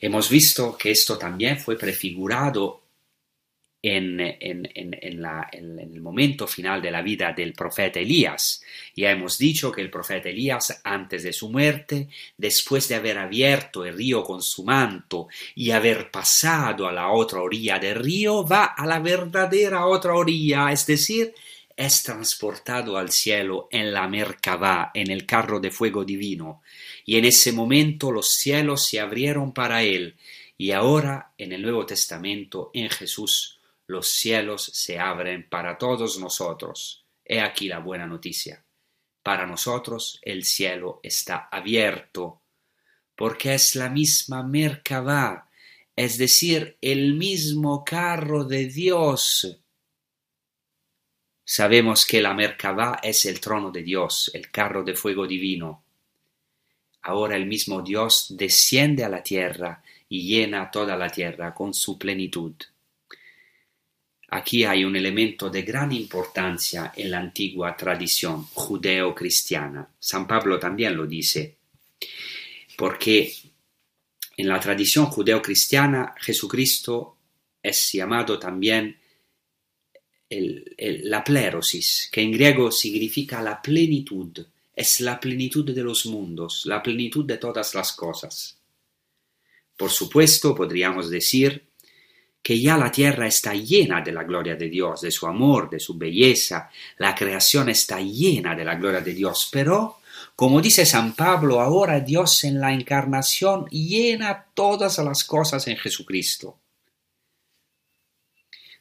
[0.00, 2.82] Hemos visto que esto también fue prefigurado
[3.80, 8.62] en, el momento final de la vida del profeta Elías.
[8.94, 13.84] Ya hemos dicho que el profeta Elías, antes de su muerte, después de haber abierto
[13.84, 18.66] el río con su manto y haber pasado a la otra orilla del río, va
[18.66, 21.34] a la verdadera otra orilla, es decir,
[21.78, 26.60] es transportado al cielo en la Merkabah, en el carro de fuego divino,
[27.04, 30.16] y en ese momento los cielos se abrieron para él,
[30.56, 37.04] y ahora en el Nuevo Testamento, en Jesús, los cielos se abren para todos nosotros.
[37.24, 38.64] He aquí la buena noticia.
[39.22, 42.42] Para nosotros el cielo está abierto,
[43.14, 45.48] porque es la misma Merkabah,
[45.94, 49.62] es decir, el mismo carro de Dios
[51.50, 55.82] Sabemos que la Merkabah es el trono de Dios, el carro de fuego divino.
[57.00, 61.98] Ahora el mismo Dios desciende a la tierra y llena toda la tierra con su
[61.98, 62.52] plenitud.
[64.28, 69.88] Aquí hay un elemento de gran importancia en la antigua tradición judeo-cristiana.
[69.98, 71.56] San Pablo también lo dice,
[72.76, 73.32] porque
[74.36, 77.16] En la tradición judeocristiana, Jesucristo
[77.62, 78.98] es llamado también
[80.30, 86.82] la plerosis, que en griego significa la plenitud, es la plenitud de los mundos, la
[86.82, 88.58] plenitud de todas las cosas.
[89.76, 91.68] Por supuesto, podríamos decir
[92.42, 95.80] que ya la tierra está llena de la gloria de Dios, de su amor, de
[95.80, 99.98] su belleza, la creación está llena de la gloria de Dios, pero,
[100.34, 106.58] como dice San Pablo, ahora Dios en la encarnación llena todas las cosas en Jesucristo.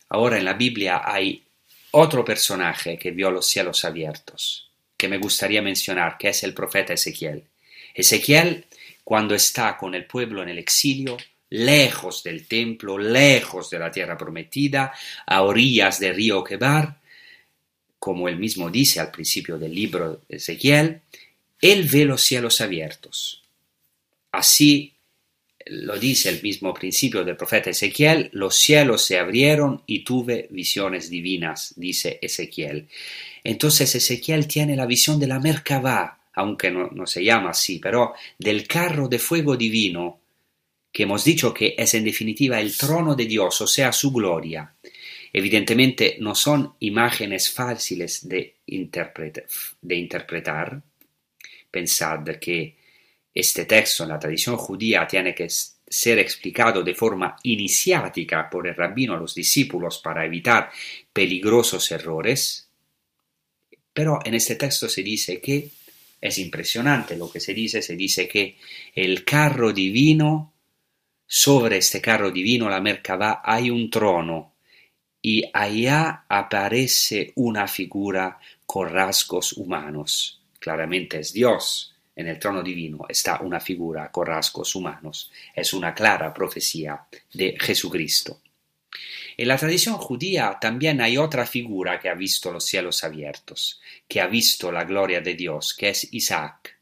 [0.09, 1.43] Ahora en la Biblia hay
[1.91, 6.93] otro personaje que vio los cielos abiertos, que me gustaría mencionar, que es el profeta
[6.93, 7.43] Ezequiel.
[7.93, 8.65] Ezequiel,
[9.03, 11.17] cuando está con el pueblo en el exilio,
[11.49, 14.93] lejos del templo, lejos de la tierra prometida,
[15.25, 16.99] a orillas del río Quebar,
[17.99, 21.01] como él mismo dice al principio del libro de Ezequiel,
[21.61, 23.43] él ve los cielos abiertos.
[24.31, 24.93] Así
[25.69, 31.09] lo dice el mismo principio del profeta Ezequiel, los cielos se abrieron y tuve visiones
[31.09, 32.87] divinas, dice Ezequiel.
[33.43, 38.13] Entonces Ezequiel tiene la visión de la Merkabah, aunque no, no se llama así, pero
[38.37, 40.19] del carro de fuego divino,
[40.91, 44.73] que hemos dicho que es en definitiva el trono de Dios, o sea, su gloria.
[45.33, 49.45] Evidentemente no son imágenes fáciles de, interpretar,
[49.81, 50.81] de interpretar.
[51.69, 52.76] Pensad que
[53.39, 58.73] este texto en la tradición judía tiene que ser explicado de forma iniciática por el
[58.73, 60.71] rabino a los discípulos para evitar
[61.13, 62.67] peligrosos errores.
[63.93, 65.69] Pero en este texto se dice que
[66.19, 68.57] es impresionante lo que se dice, se dice que
[68.95, 70.53] el carro divino,
[71.27, 74.55] sobre este carro divino, la Merkabah, hay un trono
[75.21, 80.41] y allá aparece una figura con rasgos humanos.
[80.57, 85.31] Claramente es Dios en el trono divino está una figura con rasgos humanos.
[85.55, 88.41] Es una clara profecía de Jesucristo.
[89.37, 94.19] En la tradición judía también hay otra figura que ha visto los cielos abiertos, que
[94.19, 96.75] ha visto la gloria de Dios, que es Isaac.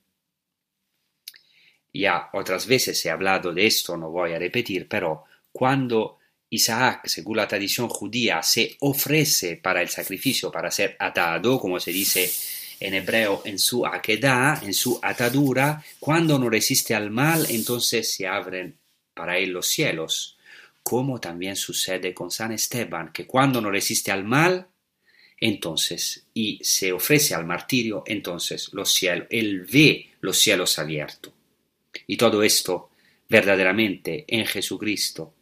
[1.93, 6.19] Ya otras veces he hablado de esto, no voy a repetir, pero cuando
[6.49, 11.91] Isaac, según la tradición judía, se ofrece para el sacrificio, para ser atado, como se
[11.91, 12.31] dice
[12.79, 18.27] en hebreo en su aquedad, en su atadura, cuando no resiste al mal, entonces se
[18.27, 18.77] abren
[19.13, 20.37] para él los cielos,
[20.83, 24.67] como también sucede con San Esteban, que cuando no resiste al mal,
[25.37, 31.33] entonces, y se ofrece al martirio, entonces los cielos, él ve los cielos abiertos.
[32.07, 32.89] Y todo esto
[33.27, 35.33] verdaderamente en Jesucristo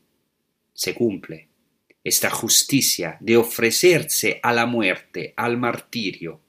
[0.73, 1.49] se cumple.
[2.03, 6.41] Esta justicia de ofrecerse a la muerte, al martirio,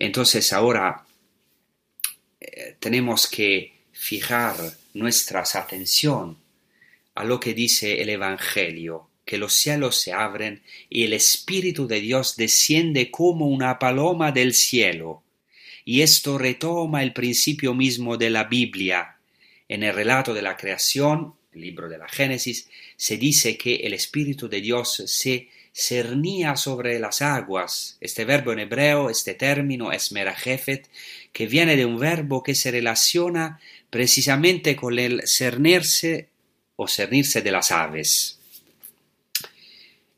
[0.00, 1.06] entonces ahora
[2.40, 4.56] eh, tenemos que fijar
[4.94, 6.38] nuestra atención
[7.14, 12.00] a lo que dice el Evangelio, que los cielos se abren y el Espíritu de
[12.00, 15.22] Dios desciende como una paloma del cielo.
[15.84, 19.18] Y esto retoma el principio mismo de la Biblia.
[19.68, 23.92] En el relato de la creación, el libro de la Génesis, se dice que el
[23.92, 27.96] Espíritu de Dios se cernía sobre las aguas.
[28.00, 30.88] Este verbo en hebreo, este término es merajefet,
[31.32, 36.28] que viene de un verbo que se relaciona precisamente con el cernirse
[36.76, 38.38] o cernirse de las aves.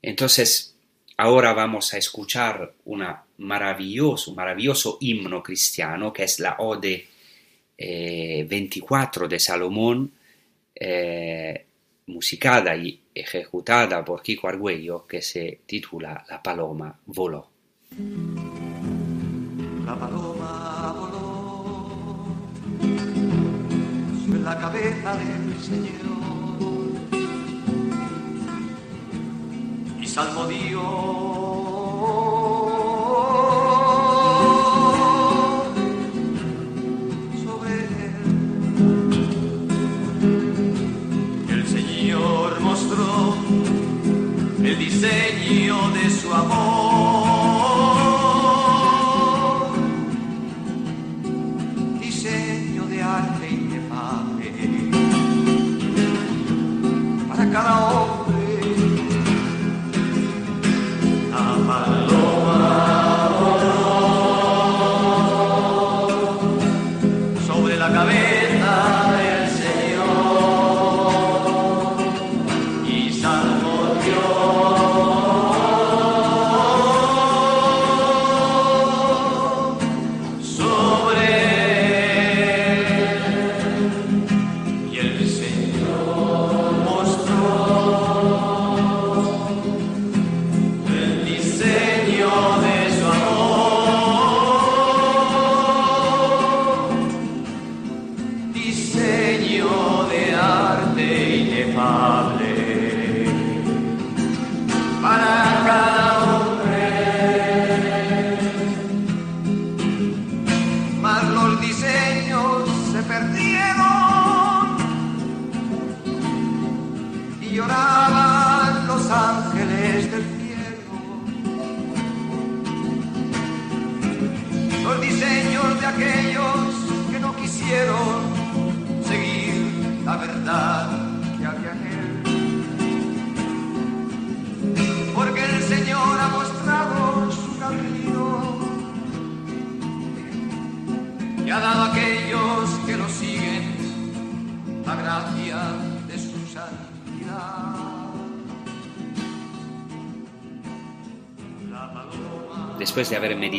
[0.00, 0.74] Entonces,
[1.16, 7.06] ahora vamos a escuchar una maravilloso, un maravilloso himno cristiano que es la Ode
[7.78, 10.12] 24 eh, de Salomón,
[10.74, 11.66] eh,
[12.06, 17.48] musicada y ejecutada por Kiko Argüello que se titula La paloma voló.
[19.84, 22.26] La paloma voló
[24.24, 26.12] sobre la cabeza del Señor
[30.00, 31.51] y salmodió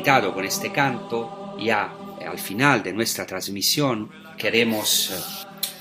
[0.03, 5.13] con este canto, ya eh, al final de nuestra transmisión queremos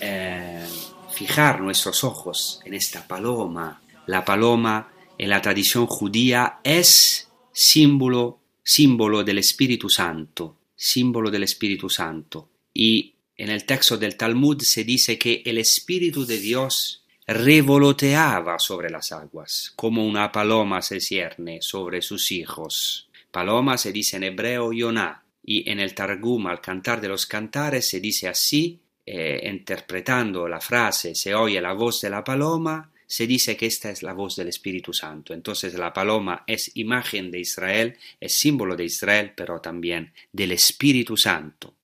[0.00, 0.64] eh,
[1.12, 3.82] fijar nuestros ojos en esta paloma.
[4.06, 11.90] La paloma en la tradición judía es símbolo, símbolo del Espíritu Santo, símbolo del Espíritu
[11.90, 12.48] Santo.
[12.72, 18.88] Y en el texto del Talmud se dice que el Espíritu de Dios revoloteaba sobre
[18.88, 23.08] las aguas, como una paloma se cierne sobre sus hijos.
[23.32, 27.88] Paloma se dice en hebreo Yonah, y en el Targum al cantar de los cantares
[27.88, 33.26] se dice así, eh, interpretando la frase se oye la voz de la paloma, se
[33.26, 35.34] dice que esta es la voz del Espíritu Santo.
[35.34, 41.16] Entonces la paloma es imagen de Israel, es símbolo de Israel, pero también del Espíritu
[41.16, 41.74] Santo.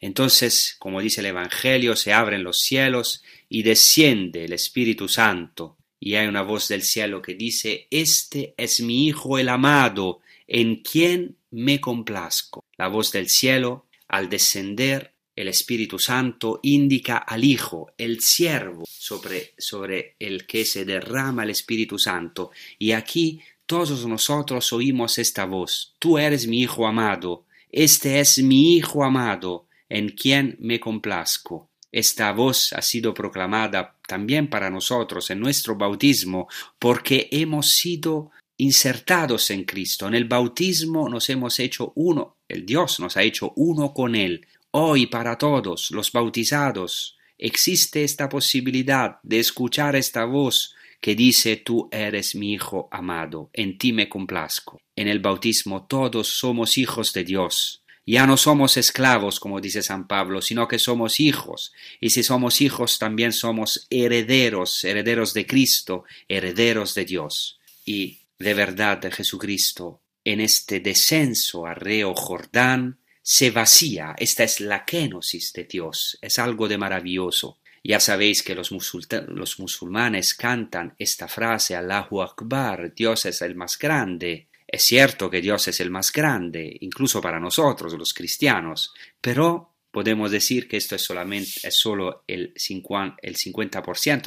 [0.00, 6.16] Entonces, como dice el Evangelio, se abren los cielos y desciende el Espíritu Santo, y
[6.16, 11.36] hay una voz del cielo que dice, Este es mi Hijo el amado, en quien
[11.50, 12.64] me complazco.
[12.76, 19.54] La voz del cielo, al descender el Espíritu Santo, indica al Hijo, el siervo, sobre,
[19.58, 22.50] sobre el que se derrama el Espíritu Santo.
[22.78, 28.76] Y aquí todos nosotros oímos esta voz, Tú eres mi Hijo amado, este es mi
[28.76, 31.70] Hijo amado, en quien me complazco.
[31.90, 39.50] Esta voz ha sido proclamada también para nosotros en nuestro bautismo, porque hemos sido insertados
[39.50, 40.06] en Cristo.
[40.08, 44.46] En el bautismo nos hemos hecho uno, el Dios nos ha hecho uno con Él.
[44.70, 51.88] Hoy para todos los bautizados existe esta posibilidad de escuchar esta voz que dice tú
[51.90, 54.80] eres mi Hijo amado, en ti me complazco.
[54.94, 57.82] En el bautismo todos somos hijos de Dios.
[58.04, 61.72] Ya no somos esclavos, como dice San Pablo, sino que somos hijos.
[62.00, 67.60] Y si somos hijos, también somos herederos, herederos de Cristo, herederos de Dios.
[67.84, 74.14] Y de verdad Jesucristo, en este descenso a Reo Jordán, se vacía.
[74.18, 76.18] Esta es la kenosis de Dios.
[76.20, 77.58] Es algo de maravilloso.
[77.84, 83.76] Ya sabéis que los, los musulmanes cantan esta frase, Allahu Akbar, Dios es el más
[83.78, 84.48] grande.
[84.66, 90.30] Es cierto que Dios es el más grande, incluso para nosotros, los cristianos, pero podemos
[90.32, 93.82] decir que esto es solamente es solo el 50%, el 50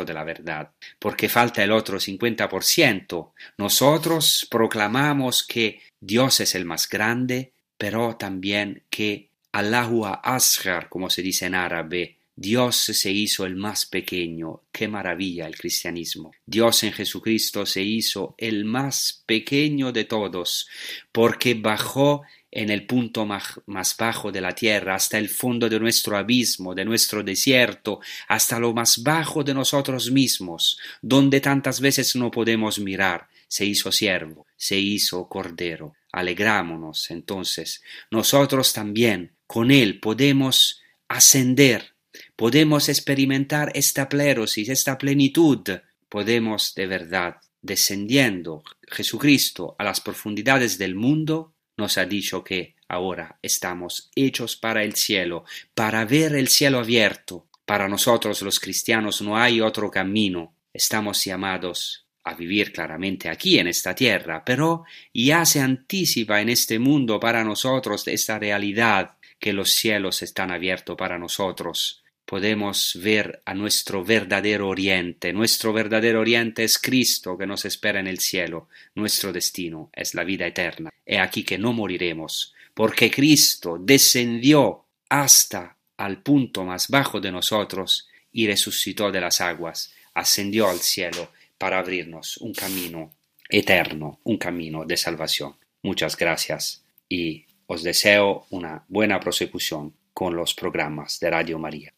[0.05, 3.31] de la verdad, porque falta el otro 50%.
[3.57, 11.21] Nosotros proclamamos que Dios es el más grande, pero también que Allahu Asghar, como se
[11.21, 14.63] dice en árabe, Dios se hizo el más pequeño.
[14.71, 16.31] Qué maravilla el cristianismo.
[16.45, 20.67] Dios en Jesucristo se hizo el más pequeño de todos,
[21.13, 22.23] porque bajó
[22.55, 26.85] en el punto más, bajo de la tierra, hasta el fondo de nuestro abismo, de
[26.85, 33.27] nuestro desierto, hasta lo más bajo de nosotros mismos, donde tantas veces no podemos mirar.
[33.47, 35.93] Se hizo siervo, se hizo cordero.
[36.11, 37.83] Alegrámonos entonces.
[38.09, 41.95] Nosotros también con él podemos ascender
[42.35, 45.61] podemos experimentar esta plerosis, esta plenitud,
[46.09, 53.37] podemos de verdad, descendiendo Jesucristo a las profundidades del mundo, nos ha dicho que ahora
[53.41, 57.47] estamos hechos para el cielo, para ver el cielo abierto.
[57.65, 60.55] Para nosotros los cristianos no hay otro camino.
[60.71, 66.79] Estamos llamados a vivir claramente aquí en esta tierra, pero ya se anticipa en este
[66.79, 73.53] mundo para nosotros esta realidad que los cielos están abiertos para nosotros podemos ver a
[73.53, 75.31] nuestro verdadero oriente.
[75.31, 78.67] Nuestro verdadero oriente es Cristo que nos espera en el cielo.
[78.95, 80.89] Nuestro destino es la vida eterna.
[81.05, 88.07] He aquí que no moriremos, porque Cristo descendió hasta al punto más bajo de nosotros
[88.31, 93.13] y resucitó de las aguas, ascendió al cielo para abrirnos un camino
[93.47, 95.55] eterno, un camino de salvación.
[95.83, 101.94] Muchas gracias y os deseo una buena prosecución con los programas de Radio María.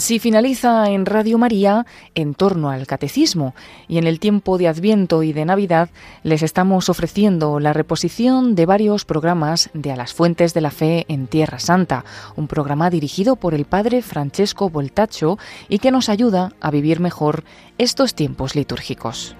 [0.00, 1.84] Así finaliza en Radio María
[2.14, 3.54] en torno al catecismo
[3.86, 5.90] y en el tiempo de Adviento y de Navidad
[6.22, 11.04] les estamos ofreciendo la reposición de varios programas de A las Fuentes de la Fe
[11.08, 15.38] en Tierra Santa, un programa dirigido por el padre Francesco Voltacho
[15.68, 17.44] y que nos ayuda a vivir mejor
[17.76, 19.36] estos tiempos litúrgicos.